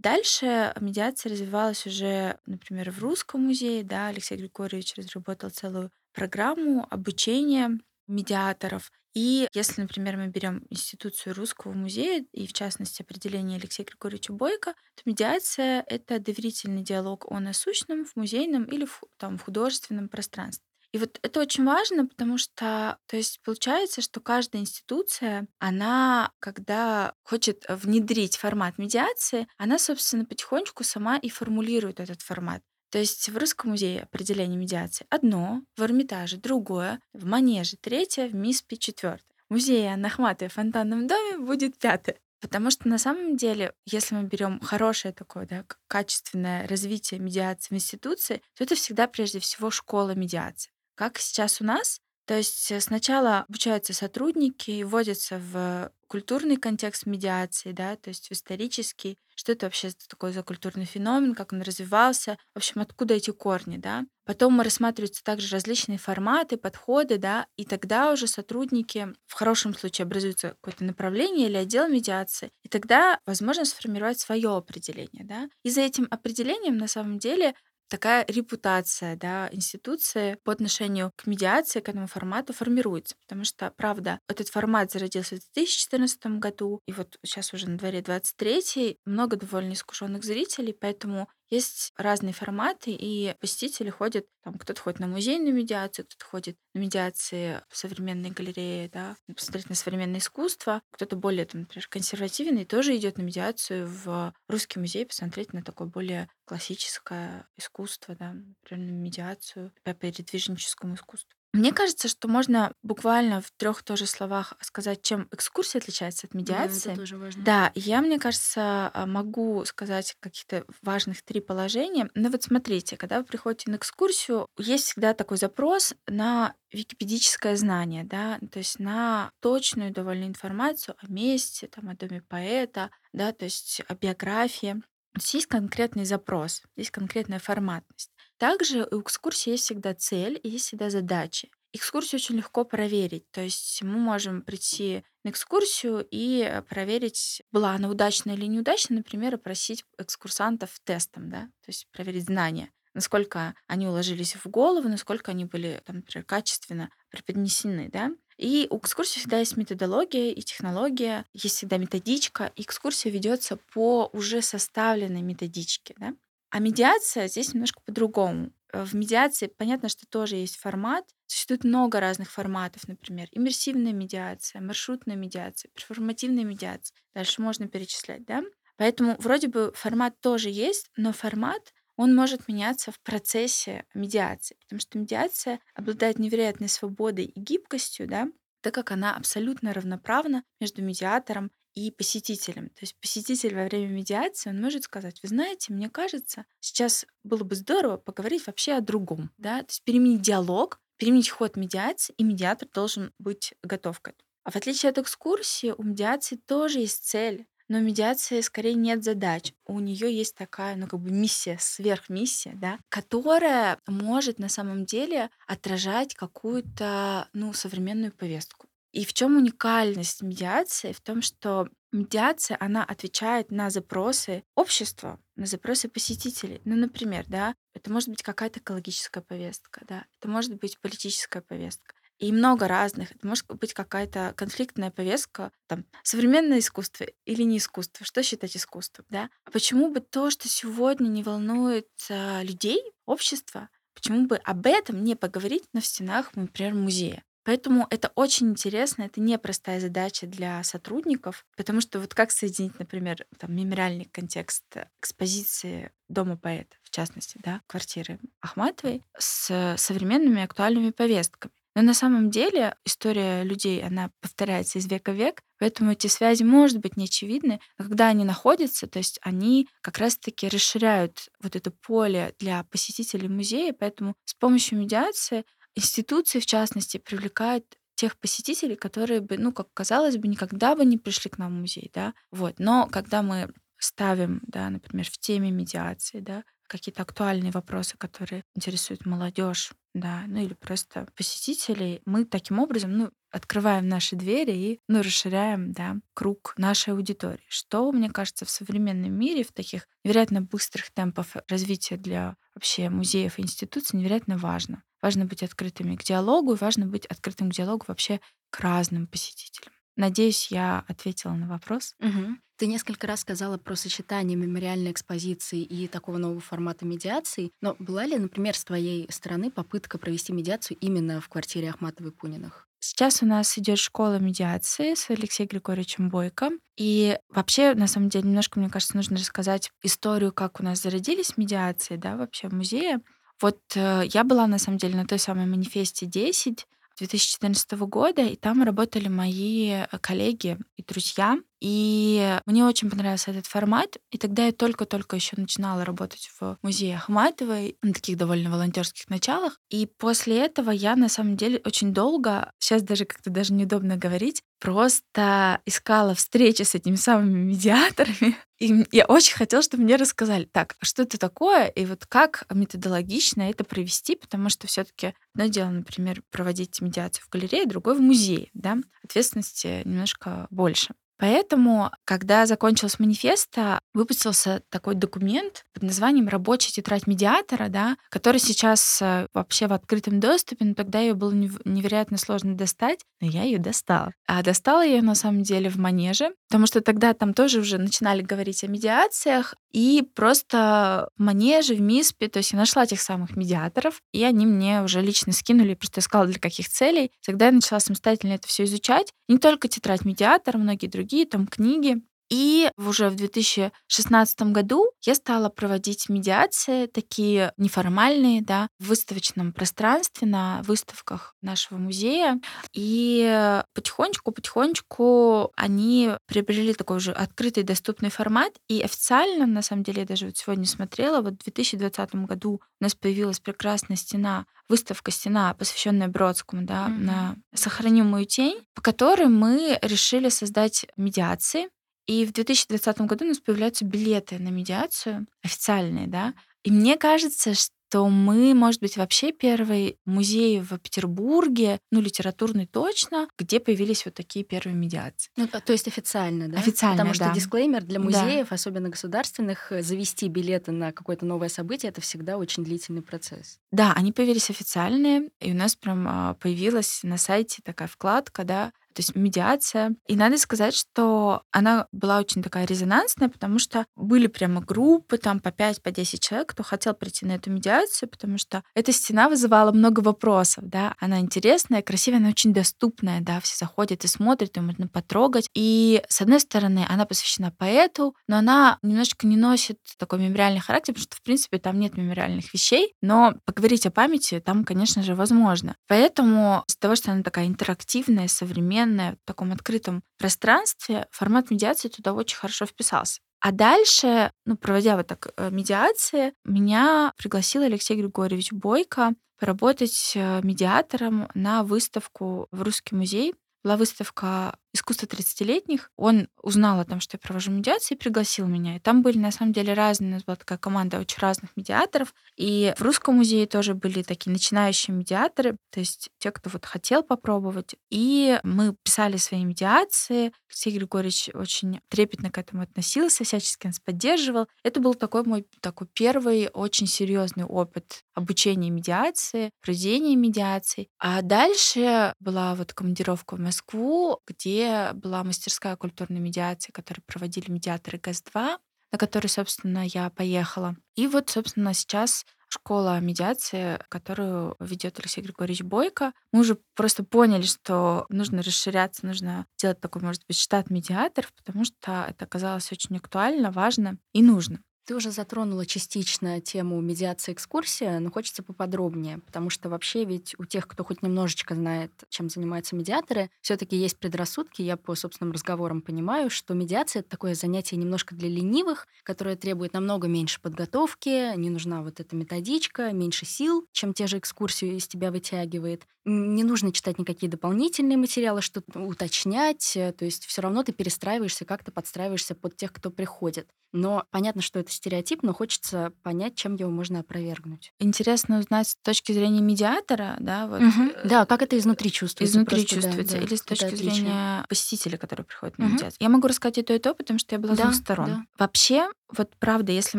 Дальше 0.07 0.73
медиация 0.81 1.33
развивалась 1.33 1.85
уже, 1.85 2.39
например, 2.47 2.93
в 2.93 3.01
Русском 3.01 3.43
музее, 3.43 3.83
да, 3.83 4.07
Алексей 4.07 4.39
Григорьевич 4.39 4.95
разработал 4.95 5.51
целую 5.51 5.91
программу 6.13 6.87
обучения 6.91 7.81
медиаторов. 8.07 8.93
И 9.15 9.49
если, 9.53 9.81
например, 9.81 10.17
мы 10.17 10.29
берем 10.29 10.65
институцию 10.71 11.35
Русского 11.35 11.73
музея 11.73 12.25
и, 12.31 12.47
в 12.47 12.53
частности, 12.53 13.03
определение 13.03 13.59
Алексея 13.59 13.85
Григорьевича 13.85 14.33
Бойко, 14.33 14.75
то 14.95 15.03
медиация— 15.07 15.85
это 15.89 16.21
доверительный 16.21 16.85
диалог 16.85 17.27
о 17.29 17.41
насущном 17.41 18.05
в 18.05 18.15
музейном 18.15 18.63
или 18.63 18.85
в, 18.85 19.03
там, 19.17 19.39
в 19.39 19.43
художественном 19.43 20.09
пространстве. 20.09 20.69
И 20.97 20.99
вот 20.99 21.19
это 21.21 21.41
очень 21.41 21.67
важно, 21.67 22.07
потому 22.07 22.39
что, 22.39 22.97
то 23.07 23.19
есть 23.19 23.43
получается, 23.45 24.01
что 24.01 24.19
каждая 24.19 24.63
институция, 24.63 25.47
она, 25.59 26.33
когда 26.39 27.13
хочет 27.23 27.67
внедрить 27.69 28.39
формат 28.39 28.79
медиации, 28.79 29.47
она, 29.59 29.79
собственно, 29.79 30.25
потихонечку 30.25 30.85
сама 30.85 31.19
и 31.19 31.29
формулирует 31.29 32.01
этот 32.01 32.23
формат. 32.23 32.63
То 32.91 32.97
есть 32.99 33.29
в 33.29 33.37
Русском 33.37 33.73
музее 33.73 34.05
определение 34.05 34.57
медиации 34.57 35.07
одно, 35.11 35.61
в 35.77 35.83
Эрмитаже 35.83 36.39
другое, 36.39 36.99
в 37.13 37.27
Манеже 37.27 37.77
третье, 37.77 38.27
в 38.29 38.35
МИСПе 38.35 38.79
четвертое. 38.79 39.37
В 39.51 39.53
музее 39.53 39.93
Ахматовой 40.03 40.49
в 40.49 40.55
Фонтанном 40.55 41.07
доме 41.07 41.37
будет 41.37 41.77
пятое. 41.79 42.17
Потому 42.41 42.71
что 42.71 42.89
на 42.89 42.97
самом 42.97 43.37
деле, 43.37 43.75
если 43.85 44.15
мы 44.15 44.23
берем 44.23 44.61
хорошее 44.61 45.13
такое, 45.13 45.47
да, 45.47 45.67
качественное 45.89 46.67
развитие 46.67 47.21
медиации 47.21 47.75
в 47.75 47.77
институции, 47.77 48.41
то 48.55 48.65
это 48.65 48.75
всегда 48.77 49.07
прежде 49.09 49.41
всего 49.41 49.71
школа 49.71 50.15
медиации. 50.15 50.71
Как 50.97 51.19
сейчас 51.19 51.61
у 51.61 51.65
нас, 51.65 52.01
то 52.27 52.35
есть 52.37 52.73
э, 52.73 52.81
сначала 52.81 53.41
обучаются 53.49 53.93
сотрудники 53.95 54.71
и 54.73 54.85
вводятся 54.85 55.39
в 55.39 55.93
культурный 56.09 56.57
контекст 56.57 57.07
медиации, 57.07 57.73
да, 57.73 57.97
то 57.97 58.09
есть 58.11 58.29
в 58.29 58.33
исторический, 58.33 59.19
что 59.37 59.53
это 59.53 59.67
вообще 59.67 59.91
такое 60.09 60.33
за 60.33 60.43
культурный 60.43 60.87
феномен, 60.87 61.35
как 61.35 61.53
он 61.53 61.63
развивался, 61.63 62.39
в 62.55 62.59
общем, 62.59 62.81
откуда 62.81 63.15
эти 63.15 63.31
корни, 63.31 63.77
да. 63.77 64.05
Потом 64.25 64.61
рассматриваются 64.61 65.23
также 65.23 65.55
различные 65.55 65.99
форматы, 65.99 66.57
подходы, 66.57 67.19
да, 67.19 67.47
и 67.57 67.65
тогда 67.67 68.13
уже 68.13 68.27
сотрудники 68.27 69.09
в 69.27 69.35
хорошем 69.35 69.75
случае 69.75 70.05
образуется 70.07 70.51
какое-то 70.51 70.85
направление 70.85 71.49
или 71.49 71.59
отдел 71.59 71.89
медиации, 71.89 72.51
и 72.63 72.69
тогда 72.69 73.21
возможно 73.27 73.65
сформировать 73.67 74.19
свое 74.21 74.57
определение, 74.57 75.25
да. 75.25 75.49
И 75.65 75.71
за 75.71 75.83
этим 75.83 76.09
определением 76.11 76.79
на 76.79 76.89
самом 76.89 77.19
деле 77.19 77.55
такая 77.89 78.25
репутация 78.29 79.17
да, 79.17 79.49
институции 79.53 80.39
по 80.45 80.53
отношению 80.53 81.13
к 81.17 81.27
медиации, 81.27 81.81
к 81.81 81.89
этому 81.89 82.07
формату 82.07 82.53
формируется. 82.53 83.17
Потому 83.27 83.45
что, 83.45 83.73
правда, 83.77 84.21
этот 84.29 84.49
формат 84.49 84.91
зародился 84.93 85.37
в 85.37 85.41
2014 85.55 86.39
году, 86.39 86.81
и 86.87 86.93
вот 86.93 87.17
сейчас 87.25 87.53
уже 87.55 87.69
на 87.69 87.79
дворе 87.79 88.03
23 88.03 88.99
много 89.05 89.37
довольно 89.37 89.73
искушенных 89.73 90.25
зрителей, 90.25 90.73
поэтому 90.79 91.29
есть 91.51 91.93
разные 91.97 92.33
форматы, 92.33 92.91
и 92.93 93.35
посетители 93.41 93.91
ходят, 93.91 94.27
там 94.43 94.55
кто-то 94.59 94.81
ходит 94.81 95.01
на 95.01 95.07
музейную 95.07 95.55
медиацию, 95.55 96.07
кто-то 96.07 96.25
ходит 96.25 96.57
на 96.75 96.81
медиации 96.81 97.63
в 97.69 97.77
современной 97.77 98.31
галерее, 98.31 98.89
да, 98.89 99.17
посмотреть 99.35 99.69
на 99.69 99.75
современное 99.77 100.19
искусство, 100.21 100.83
кто-то 100.91 101.17
более, 101.17 101.47
там, 101.47 101.63
например, 101.63 101.87
консервативный, 101.89 102.65
тоже 102.65 102.97
идет 102.97 103.19
на 103.19 103.23
медиацию 103.23 103.87
в 103.87 104.33
русский 104.49 104.79
музей, 104.81 105.07
посмотреть 105.07 105.53
на 105.53 105.63
такое 105.63 105.89
более 105.89 106.29
классическое 106.45 107.47
искусство, 107.57 108.15
да, 108.17 108.33
например, 108.33 108.93
на 108.93 108.97
медиацию 108.97 109.73
по 109.85 109.95
передвижническому 109.95 110.95
искусству. 110.95 111.36
Мне 111.53 111.73
кажется, 111.73 112.09
что 112.09 112.29
можно 112.29 112.73
буквально 112.83 113.41
в 113.41 113.51
трех 113.51 113.83
тоже 113.83 114.07
словах 114.07 114.55
сказать, 114.61 115.01
чем 115.03 115.27
экскурсия 115.33 115.81
отличается 115.81 116.27
от 116.27 116.35
медиации. 116.35 116.89
Да, 116.89 116.93
это 116.93 117.01
тоже 117.01 117.17
важно. 117.17 117.45
Да, 117.45 117.73
я, 117.75 118.03
мне 118.03 118.19
кажется, 118.19 118.91
а, 118.93 119.07
могу 119.07 119.65
сказать 119.65 120.17
каких-то 120.21 120.67
важных 120.83 121.23
три 121.23 121.41
положения. 121.41 122.11
Но 122.15 122.29
вот 122.29 122.43
смотрите, 122.43 122.97
когда 122.97 123.19
вы 123.19 123.25
приходите 123.25 123.71
на 123.71 123.77
экскурсию, 123.77 124.49
есть 124.59 124.85
всегда 124.85 125.15
такой 125.15 125.39
запрос 125.39 125.95
на 126.07 126.55
википедическое 126.73 127.57
знание, 127.57 128.05
да, 128.05 128.39
то 128.51 128.59
есть 128.59 128.79
на 128.79 129.31
точную 129.41 129.93
довольно 129.93 130.25
информацию 130.25 130.97
о 130.99 131.11
месте, 131.11 131.69
там, 131.69 131.89
о 131.89 131.95
доме 131.95 132.23
поэта, 132.23 132.91
да, 133.13 133.33
то 133.33 133.45
есть 133.45 133.81
о 133.89 133.95
биографии. 133.95 134.75
То 135.15 135.21
есть 135.21 135.33
есть 135.33 135.47
конкретный 135.47 136.05
запрос, 136.05 136.63
есть 136.77 136.91
конкретная 136.91 137.39
форматность. 137.39 138.11
Также 138.39 138.87
у 138.91 139.01
экскурсии 139.01 139.51
есть 139.51 139.65
всегда 139.65 139.95
цель 139.95 140.39
и 140.43 140.49
есть 140.51 140.67
всегда 140.67 140.91
задачи. 140.91 141.51
Экскурсию 141.73 142.19
очень 142.21 142.37
легко 142.37 142.65
проверить. 142.65 143.31
То 143.31 143.43
есть 143.43 143.83
мы 143.83 143.99
можем 143.99 144.43
прийти 144.43 145.05
на 145.25 145.31
экскурсию 145.31 146.07
и 146.11 146.63
проверить, 146.69 147.43
была 147.53 147.73
она 147.73 147.89
удачная 147.89 148.35
или 148.35 148.47
неудачная, 148.47 148.99
например, 148.99 149.35
опросить 149.35 149.85
экскурсантов 149.99 150.79
тестом, 150.85 151.29
да, 151.31 151.43
то 151.43 151.69
есть 151.69 151.89
проверить 151.93 152.25
знания 152.25 152.71
насколько 152.97 153.55
они 153.67 153.87
уложились 153.87 154.35
в 154.37 154.47
голову, 154.49 154.89
насколько 154.89 155.31
они 155.31 155.45
были, 155.45 155.83
там, 155.85 155.97
например, 155.97 156.25
качественно 156.25 156.91
преподнесены, 157.11 157.91
да. 157.93 158.11
И 158.39 158.67
у 158.71 158.79
экскурсии 158.79 159.19
всегда 159.21 159.39
есть 159.39 159.57
методология 159.59 160.33
и 160.33 160.41
технология, 160.41 161.27
есть 161.35 161.57
всегда 161.57 161.77
методичка, 161.77 162.53
и 162.57 162.63
экскурсия 162.63 163.13
ведется 163.13 163.59
по 163.75 164.09
уже 164.15 164.41
составленной 164.41 165.21
методичке, 165.21 165.95
да. 165.99 166.15
А 166.57 166.59
медиация 166.59 167.29
здесь 167.29 167.53
немножко 167.53 167.83
по-другому. 167.85 168.51
Э, 168.73 168.83
в 168.83 168.95
медиации 168.95 169.47
понятно, 169.47 169.91
что 169.91 170.07
тоже 170.07 170.37
есть 170.37 170.57
формат. 170.57 171.05
Существует 171.27 171.65
много 171.65 172.01
разных 172.01 172.31
форматов, 172.31 172.89
например, 172.89 173.29
иммерсивная 173.33 173.93
медиация, 173.93 174.63
маршрутная 174.63 175.17
медиация, 175.17 175.71
перформативная 175.75 176.45
медиация. 176.45 176.97
Дальше 177.15 177.43
можно 177.43 177.69
перечислять, 177.69 178.25
да? 178.25 178.43
Поэтому 178.79 179.17
вроде 179.19 179.49
бы 179.49 179.71
формат 179.75 180.19
тоже 180.23 180.49
есть, 180.49 180.89
но 180.97 181.13
формат 181.13 181.75
он 181.95 182.17
может 182.17 182.49
меняться 182.49 182.91
в 182.91 183.01
процессе 183.01 183.85
медиации, 183.93 184.57
потому 184.63 184.81
что 184.81 184.99
медиация 184.99 185.61
обладает 185.75 186.19
невероятной 186.19 186.71
свободой 186.71 187.27
и 187.27 187.39
гибкостью, 187.39 188.09
да, 188.09 188.29
так 188.63 188.73
как 188.73 188.93
она 188.93 189.15
абсолютно 189.15 189.75
равноправна 189.75 190.43
между 190.59 190.81
медиатором 190.81 191.51
и 191.77 191.93
посетителем. 191.93 192.71
То 192.71 192.81
есть 192.81 192.97
посетитель 193.01 193.55
во 193.55 193.65
время 193.65 193.89
медиации, 193.89 194.51
он 194.51 194.61
может 194.61 194.83
сказать, 194.83 195.21
вы 195.23 195.29
знаете, 195.29 195.73
мне 195.73 195.89
кажется, 195.89 196.45
сейчас 196.59 197.07
было 197.23 197.45
бы 197.45 197.55
здорово 197.55 197.99
поговорить 197.99 198.47
вообще 198.47 198.73
о 198.73 198.81
другом, 198.81 199.31
да, 199.39 199.61
то 199.61 199.69
есть 199.69 199.85
переменить 199.85 200.23
диалог, 200.23 200.81
переменить 200.97 201.29
ход 201.29 201.57
медиации, 201.57 202.15
и 202.17 202.25
медиатор 202.25 202.69
должен 202.73 203.13
быть 203.19 203.55
готов 203.63 204.01
к 204.01 204.09
этому. 204.09 204.27
А 204.43 204.51
в 204.51 204.57
отличие 204.57 204.91
от 204.91 204.99
экскурсии, 204.99 205.75
у 205.77 205.83
медиации 205.83 206.37
тоже 206.37 206.81
есть 206.81 207.05
цель 207.05 207.47
но 207.69 207.81
медиации 207.81 208.41
скорее 208.41 208.75
нет 208.75 209.03
задач. 209.03 209.53
У 209.67 209.81
нее 209.81 210.15
есть 210.17 210.37
такая, 210.37 210.77
ну, 210.77 210.87
как 210.87 211.01
бы 211.01 211.11
миссия, 211.11 211.59
сверхмиссия, 211.61 212.53
да, 212.55 212.79
которая 212.89 213.79
может 213.87 214.39
на 214.39 214.49
самом 214.49 214.85
деле 214.85 215.31
отражать 215.47 216.15
какую-то, 216.15 217.29
ну, 217.33 217.53
современную 217.53 218.13
повестку. 218.13 218.66
И 218.97 219.05
в 219.05 219.13
чем 219.13 219.37
уникальность 219.37 220.23
медиации? 220.23 220.93
В 220.93 221.03
том, 221.03 221.21
что 221.21 221.69
медиация, 221.93 222.57
она 222.59 222.83
отвечает 222.83 223.51
на 223.51 223.69
запросы 223.69 224.43
общества, 224.55 225.21
на 225.37 225.45
запросы 225.45 225.91
посетителей. 225.91 226.63
Ну, 226.65 226.77
например, 226.77 227.27
да, 227.29 227.55
это 227.75 227.93
может 227.93 228.09
быть 228.09 228.23
какая-то 228.23 228.61
экологическая 228.61 229.21
повестка, 229.21 229.85
да, 229.87 230.07
это 230.19 230.31
может 230.31 230.55
быть 230.55 230.81
политическая 230.81 231.43
повестка, 231.43 231.95
и 232.19 232.33
много 232.33 232.69
разных. 232.69 233.13
Это 233.15 233.27
может 233.27 233.45
быть 233.47 233.75
какая-то 233.75 234.33
конфликтная 234.35 234.91
повестка, 234.91 235.53
там, 235.67 235.85
современное 236.03 236.61
искусство 236.61 237.07
или 237.27 237.43
не 237.43 237.59
искусство, 237.59 238.07
что 238.07 238.23
считать 238.23 238.57
искусством, 238.57 239.05
да? 239.11 239.29
А 239.45 239.51
почему 239.51 239.93
бы 239.93 240.01
то, 240.01 240.31
что 240.31 240.49
сегодня 240.49 241.09
не 241.09 241.23
волнует 241.23 241.91
а, 242.09 242.43
людей, 242.43 242.81
общество, 243.05 243.69
почему 243.95 244.27
бы 244.27 244.39
об 244.39 244.65
этом 244.67 245.05
не 245.05 245.17
поговорить 245.17 245.65
на 245.75 245.83
стенах, 245.83 246.35
например, 246.35 246.73
музея? 246.73 247.23
Поэтому 247.47 247.87
это 247.91 248.11
очень 248.17 248.51
интересно, 248.51 249.05
это 249.05 249.21
непростая 249.21 249.79
задача 249.81 250.27
для 250.27 250.65
сотрудников, 250.65 251.47
потому 251.57 251.81
что 251.81 252.01
вот 252.01 252.13
как 252.13 252.33
соединить, 252.33 252.77
например, 252.81 253.25
там, 253.39 253.55
мемориальный 253.55 254.07
контекст 254.07 254.65
экспозиции 254.99 255.93
Дома 256.09 256.37
поэта, 256.37 256.77
в 256.83 256.91
частности, 256.91 257.39
да, 257.45 257.63
квартиры 257.69 258.19
Ахматовой, 258.41 259.05
с 259.17 259.77
современными 259.79 260.43
актуальными 260.43 260.91
повестками. 260.91 261.53
Но 261.77 261.83
на 261.83 261.93
самом 261.95 262.31
деле 262.31 262.75
история 262.87 263.43
людей, 263.43 263.85
она 263.85 264.11
повторяется 264.23 264.79
из 264.79 264.91
века 264.91 265.13
в 265.13 265.15
век, 265.17 265.43
поэтому 265.59 265.93
эти 265.93 266.07
связи, 266.07 266.43
может 266.43 266.79
быть, 266.79 266.97
не 266.97 267.05
очевидны, 267.05 267.61
но 267.79 267.85
когда 267.85 268.09
они 268.09 268.25
находятся, 268.25 268.87
то 268.87 268.99
есть 268.99 269.21
они 269.23 269.69
как 269.83 269.99
раз-таки 269.99 270.49
расширяют 270.49 271.29
вот 271.39 271.55
это 271.55 271.71
поле 271.71 272.35
для 272.39 272.65
посетителей 272.65 273.29
музея, 273.29 273.75
поэтому 273.79 274.15
с 274.25 274.33
помощью 274.33 274.79
медиации 274.79 275.45
институции, 275.77 276.41
в 276.41 276.47
частности, 276.47 276.99
привлекают 276.99 277.67
тех 277.95 278.19
посетителей, 278.19 278.77
которые 278.77 279.21
бы, 279.21 279.39
ну, 279.39 279.53
как 279.53 279.73
казалось 279.75 280.19
бы, 280.19 280.29
никогда 280.29 280.77
бы 280.77 280.85
не 280.85 280.99
пришли 280.99 281.31
к 281.31 281.39
нам 281.39 281.57
в 281.57 281.61
музей, 281.61 281.91
да, 281.95 282.15
вот. 282.31 282.57
Но 282.59 282.89
когда 282.91 283.23
мы 283.23 283.53
ставим, 283.79 284.41
да, 284.47 284.69
например, 284.71 285.07
в 285.07 285.19
теме 285.19 285.51
медиации, 285.51 286.21
да, 286.21 286.45
какие-то 286.69 287.03
актуальные 287.03 287.53
вопросы, 287.53 287.97
которые 287.97 288.43
интересуют 288.55 289.07
молодежь, 289.07 289.73
да, 289.95 290.25
ну 290.27 290.41
или 290.43 290.55
просто 290.55 291.07
посетителей, 291.17 292.03
мы 292.05 292.25
таким 292.25 292.59
образом, 292.59 292.93
ну, 292.97 293.11
открываем 293.31 293.89
наши 293.89 294.17
двери 294.17 294.53
и, 294.53 294.81
ну, 294.89 295.01
расширяем, 295.03 295.73
да, 295.73 295.97
круг 296.15 296.55
нашей 296.59 296.95
аудитории, 296.95 297.45
что, 297.49 297.91
мне 297.93 298.11
кажется, 298.11 298.45
в 298.45 298.51
современном 298.51 299.13
мире, 299.13 299.45
в 299.45 299.53
таких 299.53 299.87
невероятно 300.05 300.43
быстрых 300.43 300.91
темпах 300.93 301.27
развития 301.49 301.97
для 301.97 302.37
вообще 302.55 302.89
музеев 302.91 303.39
и 303.39 303.43
институций 303.43 303.99
невероятно 303.99 304.37
важно. 304.39 304.83
Важно 305.07 305.25
быть 305.25 305.45
открытыми 305.45 305.95
к 305.95 306.03
диалогу, 306.03 306.55
и 306.55 306.57
важно 306.57 306.85
быть 306.85 307.07
открытым 307.07 307.49
к 307.49 307.55
диалогу 307.55 307.85
вообще 307.87 308.21
к 308.51 308.59
разным 308.59 309.07
посетителям. 309.07 309.73
Надеюсь, 309.95 310.49
я 310.51 310.85
ответила 310.89 311.31
на 311.31 311.47
вопрос. 311.47 311.95
Угу. 312.01 312.39
Ты 312.57 312.67
несколько 312.67 313.07
раз 313.07 313.21
сказала 313.21 313.57
про 313.57 313.77
сочетание 313.77 314.37
мемориальной 314.37 314.91
экспозиции 314.91 315.61
и 315.63 315.87
такого 315.87 316.19
нового 316.19 316.41
формата 316.41 316.85
медиации. 316.85 317.53
Но 317.61 317.77
была 317.79 318.05
ли, 318.05 318.19
например, 318.19 318.57
с 318.57 318.65
твоей 318.65 319.07
стороны 319.13 319.53
попытка 319.53 319.97
провести 319.97 320.33
медиацию 320.33 320.77
именно 320.81 321.21
в 321.21 321.29
квартире 321.29 321.71
Ахматовой 321.71 322.11
Пуниных? 322.11 322.67
Сейчас 322.81 323.23
у 323.23 323.27
нас 323.27 323.57
идет 323.59 323.79
школа 323.79 324.19
медиации 324.19 324.95
с 324.95 325.09
Алексеем 325.09 325.49
Григорьевичем 325.49 326.09
Бойко. 326.09 326.51
И 326.77 327.17
вообще, 327.29 327.75
на 327.75 327.87
самом 327.87 328.09
деле, 328.09 328.29
немножко, 328.29 328.59
мне 328.59 328.71
кажется, 328.71 328.97
нужно 328.97 329.17
рассказать 329.17 329.71
историю, 329.85 330.33
как 330.33 330.59
у 330.59 330.65
нас 330.65 330.83
зародились 330.83 331.37
медиации, 331.37 331.95
да, 331.95 332.17
вообще 332.17 332.49
в 332.49 332.55
музее. 332.55 332.99
Вот 333.41 333.59
э, 333.75 334.03
я 334.13 334.25
была, 334.25 334.47
на 334.47 334.59
самом 334.59 334.79
деле, 334.79 334.97
на 334.97 335.07
той 335.07 335.19
самой 335.19 335.47
манифесте 335.47 336.07
10, 336.07 336.67
2014 336.99 337.73
года, 337.73 338.23
и 338.23 338.37
там 338.37 338.63
работали 338.63 339.09
мои 339.09 339.71
э, 339.71 339.87
коллеги 340.01 340.59
и 340.77 340.83
друзья. 340.83 341.39
И 341.61 342.39
мне 342.47 342.65
очень 342.65 342.91
понравился 342.91 343.31
этот 343.31 343.47
формат. 343.47 343.97
И 344.11 344.19
тогда 344.19 344.47
я 344.47 344.53
только-только 344.53 345.17
еще 345.17 345.37
начинала 345.37 345.85
работать 345.85 346.31
в 346.39 346.59
музее 346.63 346.97
Ахматовой 346.97 347.77
на 347.83 347.93
таких 347.93 348.17
довольно 348.17 348.51
волонтерских 348.51 349.09
началах. 349.09 349.59
И 349.71 349.87
после 349.87 350.39
этого 350.39 350.71
я 350.71 350.97
на 350.97 351.09
самом 351.09 351.37
деле 351.37 351.61
очень 351.65 351.93
долго, 351.93 352.53
сейчас 352.59 352.83
даже 352.83 353.05
как-то 353.05 353.31
даже 353.31 353.53
неудобно 353.53 353.97
говорить, 353.97 354.43
просто 354.61 355.61
искала 355.67 356.15
встречи 356.15 356.63
с 356.63 356.75
этими 356.75 356.97
самыми 356.97 357.39
медиаторами. 357.39 358.37
И 358.59 358.87
я 358.91 359.05
очень 359.05 359.35
хотела, 359.35 359.63
чтобы 359.63 359.83
мне 359.83 359.97
рассказали, 359.97 360.45
так, 360.45 360.77
а 360.81 360.87
что 360.87 361.03
это 361.03 361.19
такое, 361.19 361.67
и 361.67 361.85
вот 361.85 362.07
как 362.07 362.47
методологично 362.51 363.51
это 363.51 363.65
провести, 363.65 364.17
потому 364.17 364.49
что 364.49 364.67
все 364.67 364.85
таки 364.85 365.13
одно 365.35 365.49
дело, 365.49 365.69
например, 365.69 366.23
проводить 366.31 366.81
медиацию 366.81 367.23
в 367.27 367.29
галерее, 367.29 367.67
другое 367.67 367.97
в 367.97 368.01
музее, 368.01 368.49
да, 368.55 368.79
ответственности 369.05 369.83
немножко 369.85 370.47
больше. 370.49 370.95
Поэтому, 371.19 371.91
когда 372.05 372.47
закончилась 372.47 372.99
манифеста, 372.99 373.81
выпустился 373.95 374.63
такой 374.69 374.95
документ 374.95 375.65
под 375.73 375.85
названием 375.85 376.29
«Рабочая 376.29 376.73
тетрадь 376.73 377.07
медиатора», 377.07 377.69
да, 377.69 377.97
который 378.11 378.39
сейчас 378.39 379.01
э, 379.01 379.27
вообще 379.33 379.67
в 379.67 379.73
открытом 379.73 380.21
доступе, 380.21 380.65
но 380.65 380.75
тогда 380.75 381.01
ее 381.01 381.15
было 381.15 381.33
невероятно 381.33 382.19
сложно 382.19 382.55
достать, 382.55 383.01
но 383.21 383.29
я 383.29 383.45
ее 383.45 383.59
достала. 383.59 384.13
А 384.27 384.43
достала 384.43 384.85
я 384.85 384.97
ее 384.97 385.03
на 385.03 385.15
самом 385.15 385.43
деле 385.43 385.71
в 385.71 385.77
манеже, 385.77 386.33
потому 386.49 386.67
что 386.67 386.81
тогда 386.81 387.15
там 387.15 387.33
тоже 387.33 387.61
уже 387.61 387.79
начинали 387.79 388.23
говорить 388.23 388.63
о 388.65 388.69
медиациях, 388.69 389.55
и 389.73 390.03
просто 390.15 391.11
в 391.19 391.23
манеже, 391.23 391.75
в 391.75 391.81
МИСПе, 391.83 392.29
то 392.29 392.39
есть 392.39 392.53
я 392.53 392.59
нашла 392.59 392.87
тех 392.87 393.01
самых 393.01 393.37
медиаторов, 393.37 394.01
и 394.13 394.25
они 394.25 394.47
мне 394.47 394.83
уже 394.83 395.03
лично 395.03 395.33
скинули, 395.33 395.75
просто 395.75 396.01
искала 396.01 396.27
для 396.27 396.39
каких 396.39 396.69
целей. 396.69 397.11
Тогда 397.25 397.47
я 397.47 397.53
начала 397.53 397.79
самостоятельно 397.79 398.33
это 398.33 398.49
все 398.49 398.65
изучать. 398.65 399.13
Не 399.29 399.37
только 399.39 399.69
тетрадь 399.69 400.05
медиатора, 400.05 400.57
многие 400.57 400.87
другие 400.87 401.06
другие 401.07 401.25
там 401.25 401.47
книги. 401.47 402.03
И 402.31 402.71
уже 402.77 403.09
в 403.09 403.15
2016 403.15 404.43
году 404.53 404.91
я 405.05 405.15
стала 405.15 405.49
проводить 405.49 406.09
медиации, 406.09 406.87
такие 406.87 407.53
неформальные, 407.57 408.43
да, 408.43 408.69
в 408.79 408.89
выставочном 408.89 409.53
пространстве, 409.53 410.27
на 410.27 410.63
выставках 410.63 411.35
нашего 411.43 411.79
музея. 411.79 412.41
И 412.73 413.63
потихонечку-потихонечку 413.75 415.53
они 415.57 416.13
приобрели 416.27 416.75
такой 416.75 416.97
уже 416.99 417.13
открытый, 417.13 417.63
доступный 417.63 418.11
формат. 418.11 418.53
И 418.69 418.83
официально, 418.83 419.47
на 419.47 419.63
самом 419.63 419.85
деле, 419.85 420.01
я 420.01 420.07
даже 420.07 420.27
вот 420.27 420.37
сегодня 420.37 420.67
смотрела, 420.67 421.21
вот 421.21 421.35
в 421.35 421.45
2020 421.45 422.15
году 422.27 422.61
у 422.81 422.85
нас 422.85 422.95
появилась 422.95 423.41
прекрасная 423.41 423.97
стена 423.97 424.47
выставка 424.69 425.11
«Стена», 425.11 425.55
посвященная 425.55 426.09
Бродскому, 426.09 426.63
да, 426.63 426.89
mm-hmm. 426.89 426.99
на 426.99 427.37
«Сохраним 427.55 428.07
мою 428.07 428.25
тень», 428.27 428.67
по 428.75 428.83
которой 428.83 429.29
мы 429.29 429.79
решили 429.83 430.29
создать 430.29 430.87
медиации. 430.97 431.69
И 432.07 432.25
в 432.25 432.33
2020 432.33 433.01
году 433.03 433.25
у 433.25 433.29
нас 433.29 433.39
появляются 433.39 433.85
билеты 433.85 434.39
на 434.39 434.49
медиацию 434.49 435.27
официальные, 435.43 436.07
да. 436.07 436.35
И 436.63 436.71
мне 436.71 436.97
кажется, 436.97 437.53
то 437.91 438.09
мы, 438.09 438.55
может 438.55 438.81
быть, 438.81 438.97
вообще 438.97 439.33
первый 439.33 439.99
музей 440.05 440.61
в 440.61 440.79
Петербурге, 440.79 441.79
ну, 441.93 442.01
литературный 442.01 442.67
точно, 442.67 443.29
где 443.39 443.61
появились 443.61 444.05
вот 444.05 444.15
такие 444.15 444.45
первые 444.45 444.75
медиации. 444.75 445.31
Ну, 445.37 445.47
то 445.47 445.73
есть 445.73 445.87
официально, 445.87 446.49
да? 446.49 446.59
Официально, 446.59 446.97
Потому 446.97 447.15
что 447.15 447.25
да. 447.27 447.35
дисклеймер 447.35 447.85
для 447.85 448.01
музеев, 448.01 448.49
да. 448.49 448.55
особенно 448.55 448.89
государственных, 448.89 449.71
э, 449.71 449.83
завести 449.83 450.29
билеты 450.29 450.73
на 450.73 450.93
какое-то 450.93 451.25
новое 451.27 451.49
событие— 451.49 451.91
это 451.91 452.01
всегда 452.01 452.39
очень 452.39 452.65
длительный 452.65 453.03
процесс. 453.03 453.59
Да, 453.71 453.93
они 453.95 454.13
появились 454.13 454.51
официальные, 454.51 455.31
и 455.41 455.53
у 455.53 455.55
нас 455.55 455.77
прям 455.77 456.07
а, 456.09 456.35
появилась 456.35 457.01
на 457.05 457.19
сайте 457.19 457.63
такая 457.63 457.89
вкладка, 457.89 458.43
да, 458.45 458.73
то 458.97 459.01
есть 459.01 459.15
медиация. 459.15 459.95
И 460.07 460.17
надо 460.17 460.39
сказать, 460.39 460.75
что 460.75 461.43
она 461.53 461.87
была 461.93 462.19
очень 462.19 462.43
такая 462.43 462.67
резонансная, 462.67 463.29
потому 463.29 463.59
что 463.59 463.85
были 463.95 464.27
прямо 464.27 464.63
группы, 464.63 465.19
там 465.19 465.39
по 465.39 465.51
5, 465.51 465.83
по 465.83 465.91
10 465.91 466.19
человек, 466.19 466.49
кто 466.49 466.63
хотел 466.63 466.95
прийти 466.95 467.27
на 467.27 467.33
эту 467.33 467.51
медиацию, 467.51 468.09
потому 468.09 468.39
что 468.39 468.63
эта 468.75 468.93
стена 468.93 469.29
вызывала 469.29 469.71
много 469.71 470.01
вопросов, 470.01 470.65
да. 470.67 470.95
Она 470.99 471.21
интересная, 471.21 471.83
красивая, 471.83 472.21
она 472.21 472.31
очень 472.31 472.55
доступная, 472.55 473.21
да, 473.21 473.39
все 473.41 473.55
заходят 473.59 474.03
и 474.05 474.09
смотрят, 474.09 474.57
ее 474.57 474.63
можно 474.63 474.89
потрогать. 474.89 475.51
И, 475.53 476.03
с 476.09 476.23
одной 476.23 476.41
стороны, 476.41 476.87
она 476.89 477.05
посвящена 477.05 477.53
поэту, 477.53 478.17
но 478.27 478.39
она 478.39 478.79
немножечко 478.81 479.27
не 479.27 479.37
носит 479.37 479.79
такой 479.99 480.21
мемориальный 480.21 480.61
характер, 480.61 480.95
потому 480.95 481.05
что, 481.05 481.17
в 481.17 481.23
принципе, 481.23 481.59
там 481.59 481.79
нет 481.79 481.99
мемориальных 481.99 482.55
вещей, 482.55 482.95
но 483.03 483.35
поговорить 483.45 483.85
о 483.85 483.91
памяти 483.91 484.41
там, 484.41 484.65
конечно 484.65 485.03
же, 485.03 485.15
возможно. 485.15 485.77
Поэтому 485.87 486.65
из-за 486.67 486.79
того, 486.79 486.97
что 486.97 487.13
она 487.13 487.23
такая 487.23 487.47
интерактивная, 487.47 488.29
современная, 488.29 488.86
современное, 488.87 489.17
в 489.23 489.27
таком 489.27 489.53
открытом 489.53 490.03
пространстве, 490.19 491.07
формат 491.11 491.51
медиации 491.51 491.89
туда 491.89 492.13
очень 492.13 492.37
хорошо 492.37 492.67
вписался. 492.67 493.21
А 493.41 493.53
дальше, 493.53 494.33
ну, 494.45 494.57
проводя 494.57 494.97
вот 494.97 495.07
так 495.07 495.29
э, 495.37 495.51
медиации, 495.51 496.33
меня 496.45 497.13
пригласил 497.19 497.63
Алексей 497.63 497.97
Григорьевич 497.97 498.53
Бойко 498.53 499.15
поработать 499.39 500.13
э, 500.15 500.41
медиатором 500.43 501.29
на 501.35 501.63
выставку 501.63 502.49
в 502.51 502.63
Русский 502.63 502.95
музей. 502.95 503.35
Была 503.63 503.77
выставка 503.77 504.57
искусство 504.77 505.07
30-летних. 505.07 505.91
Он 505.97 506.29
узнал 506.41 506.81
о 506.81 506.85
том, 506.85 507.01
что 507.01 507.17
я 507.17 507.27
провожу 507.27 507.51
медиации, 507.51 507.95
и 507.95 507.99
пригласил 507.99 508.47
меня. 508.47 508.77
И 508.77 508.79
там 508.79 509.03
были, 509.03 509.19
на 509.19 509.31
самом 509.31 509.53
деле, 509.53 509.75
разные, 509.75 510.11
у 510.11 510.15
нас 510.15 510.25
была 510.25 510.37
такая 510.37 510.59
команда 510.59 511.01
очень 511.01 511.19
разных 511.21 511.51
медиаторов. 511.57 512.15
И 512.37 512.75
в 512.79 512.83
Русском 512.83 513.17
музее 513.17 513.47
тоже 513.47 513.75
были 513.75 514.03
такие 514.03 514.31
начинающие 514.31 514.97
медиаторы, 514.97 515.57
то 515.71 515.81
есть 515.81 516.11
те, 516.19 516.31
кто 516.31 516.51
вот 516.51 516.65
хотел 516.65 517.03
попробовать. 517.03 517.75
И 517.91 518.39
мы 518.43 518.75
писали 518.83 519.17
свои 519.17 519.45
медиации. 519.45 520.33
Алексей 520.49 520.77
Григорьевич 520.77 521.31
очень 521.35 521.81
трепетно 521.89 522.31
к 522.31 522.39
этому 522.39 522.63
относился, 522.63 523.25
всячески 523.25 523.67
нас 523.67 523.81
поддерживал. 523.81 524.47
Это 524.63 524.81
был 524.81 524.95
такой 524.95 525.25
мой 525.25 525.47
такой 525.61 525.89
первый 525.93 526.49
очень 526.53 526.87
серьезный 526.87 527.45
опыт 527.45 528.05
обучения 528.15 528.71
медиации, 528.71 529.51
проведения 529.63 530.17
медиаций. 530.17 530.89
А 530.99 531.23
дальше 531.23 532.13
была 532.21 532.55
вот 532.55 532.73
командировка 532.73 533.37
в 533.37 533.41
Москву, 533.41 534.21
где 534.27 534.66
была 534.95 535.25
мастерская 535.25 535.77
культурной 535.77 536.21
медиации, 536.21 536.73
которую 536.73 537.05
проводили 537.07 537.51
медиаторы 537.51 537.99
ГЭС-2, 537.99 538.59
на 538.93 538.99
которой, 538.99 539.29
собственно, 539.29 539.87
я 539.87 540.11
поехала. 540.11 540.77
И 540.95 541.07
вот, 541.07 541.31
собственно, 541.31 541.75
сейчас 541.75 542.25
школа 542.49 543.01
медиации, 543.01 543.81
которую 543.89 544.57
ведет 544.61 544.99
Алексей 544.99 545.21
Григорьевич 545.23 545.63
Бойко. 545.63 546.13
Мы 546.33 546.41
уже 546.41 546.59
просто 546.75 547.05
поняли, 547.05 547.43
что 547.43 548.07
нужно 548.09 548.43
расширяться, 548.43 549.07
нужно 549.07 549.47
делать 549.59 549.81
такой, 549.81 550.03
может 550.03 550.23
быть, 550.27 550.39
штат 550.39 550.71
медиаторов, 550.71 551.33
потому 551.35 551.65
что 551.65 552.07
это 552.09 552.25
оказалось 552.25 552.71
очень 552.73 552.97
актуально, 552.97 553.51
важно 553.51 553.99
и 554.13 554.23
нужно. 554.23 554.61
Ты 554.87 554.95
уже 554.95 555.11
затронула 555.11 555.67
частично 555.67 556.41
тему 556.41 556.81
медиации 556.81 557.33
экскурсия, 557.33 557.99
но 557.99 558.09
хочется 558.09 558.45
поподробнее, 558.45 559.19
потому 559.19 559.51
что 559.51 559.69
вообще 559.69 560.05
ведь 560.05 560.37
у 560.39 560.45
тех, 560.45 560.69
кто 560.69 560.85
хоть 560.85 561.03
немножечко 561.03 561.57
знает, 561.57 561.91
чем 562.09 562.31
занимаются 562.31 562.77
медиаторы, 562.77 563.29
все 563.41 563.57
таки 563.57 563.77
есть 563.77 563.99
предрассудки. 563.99 564.63
Я 564.63 564.77
по 564.77 564.95
собственным 564.95 565.33
разговорам 565.33 565.83
понимаю, 565.83 566.31
что 566.31 566.55
медиация— 566.55 567.01
это 567.03 567.09
такое 567.09 567.35
занятие 567.35 567.79
немножко 567.79 568.15
для 568.15 568.29
ленивых, 568.29 568.87
которое 569.03 569.35
требует 569.35 569.73
намного 569.73 570.07
меньше 570.07 570.41
подготовки, 570.41 571.37
не 571.37 571.51
нужна 571.51 571.83
вот 571.83 571.99
эта 571.99 572.15
методичка, 572.15 572.93
меньше 572.93 573.27
сил, 573.27 573.67
чем 573.73 573.93
те 573.93 574.07
же 574.07 574.19
экскурсии 574.19 574.77
из 574.77 574.87
тебя 574.87 575.11
вытягивает. 575.11 575.85
Не 576.05 576.45
нужно 576.45 576.71
читать 576.71 577.01
никакие 577.01 577.29
дополнительные 577.29 577.97
материалы, 577.97 578.41
что-то 578.41 578.79
уточнять, 578.79 579.73
то 579.75 580.05
есть 580.05 580.27
все 580.27 580.43
равно 580.43 580.63
ты 580.63 580.71
перестраиваешься, 580.71 581.45
как-то 581.45 581.73
подстраиваешься 581.73 582.37
под 582.37 582.57
тех, 582.57 582.73
кто 582.73 582.93
приходит. 582.93 583.49
Но 583.73 584.05
понятно, 584.13 584.41
что 584.41 584.61
это 584.61 584.71
стереотип, 584.77 585.23
но 585.23 585.33
хочется 585.33 585.93
понять, 586.03 586.35
чем 586.37 586.55
его 586.55 586.71
можно 586.71 587.01
опровергнуть. 587.01 587.73
Интересно 587.79 588.39
узнать 588.39 588.69
с 588.69 588.77
точки 588.77 589.13
зрения 589.13 589.41
медиатора, 589.41 590.17
да, 590.21 590.47
вот. 590.47 590.61
Угу. 590.61 591.09
Да, 591.09 591.27
как 591.27 591.43
это 591.43 591.59
изнутри 591.59 591.91
чувствуется? 591.91 592.33
Изнутри 592.33 592.65
просто, 592.65 592.75
чувствуется, 592.75 593.17
да, 593.17 593.23
или 593.23 593.35
с 593.35 593.43
точки 593.43 593.75
зрения 593.75 594.45
посетителя, 594.49 594.99
который 594.99 595.25
приходит 595.25 595.59
на 595.59 595.67
угу. 595.67 595.75
медиацию. 595.75 595.99
Я 596.01 596.09
могу 596.09 596.29
рассказать 596.29 596.59
и 596.59 596.63
то, 596.63 596.75
и 596.75 596.79
то, 596.79 596.95
потому 596.95 597.19
что 597.19 597.35
я 597.35 597.39
была 597.41 597.55
да, 597.55 597.63
с 597.63 597.67
двух 597.67 597.75
сторон. 597.75 598.07
Да. 598.07 598.25
Вообще, 598.39 598.89
вот 599.15 599.31
правда, 599.39 599.73
если 599.73 599.99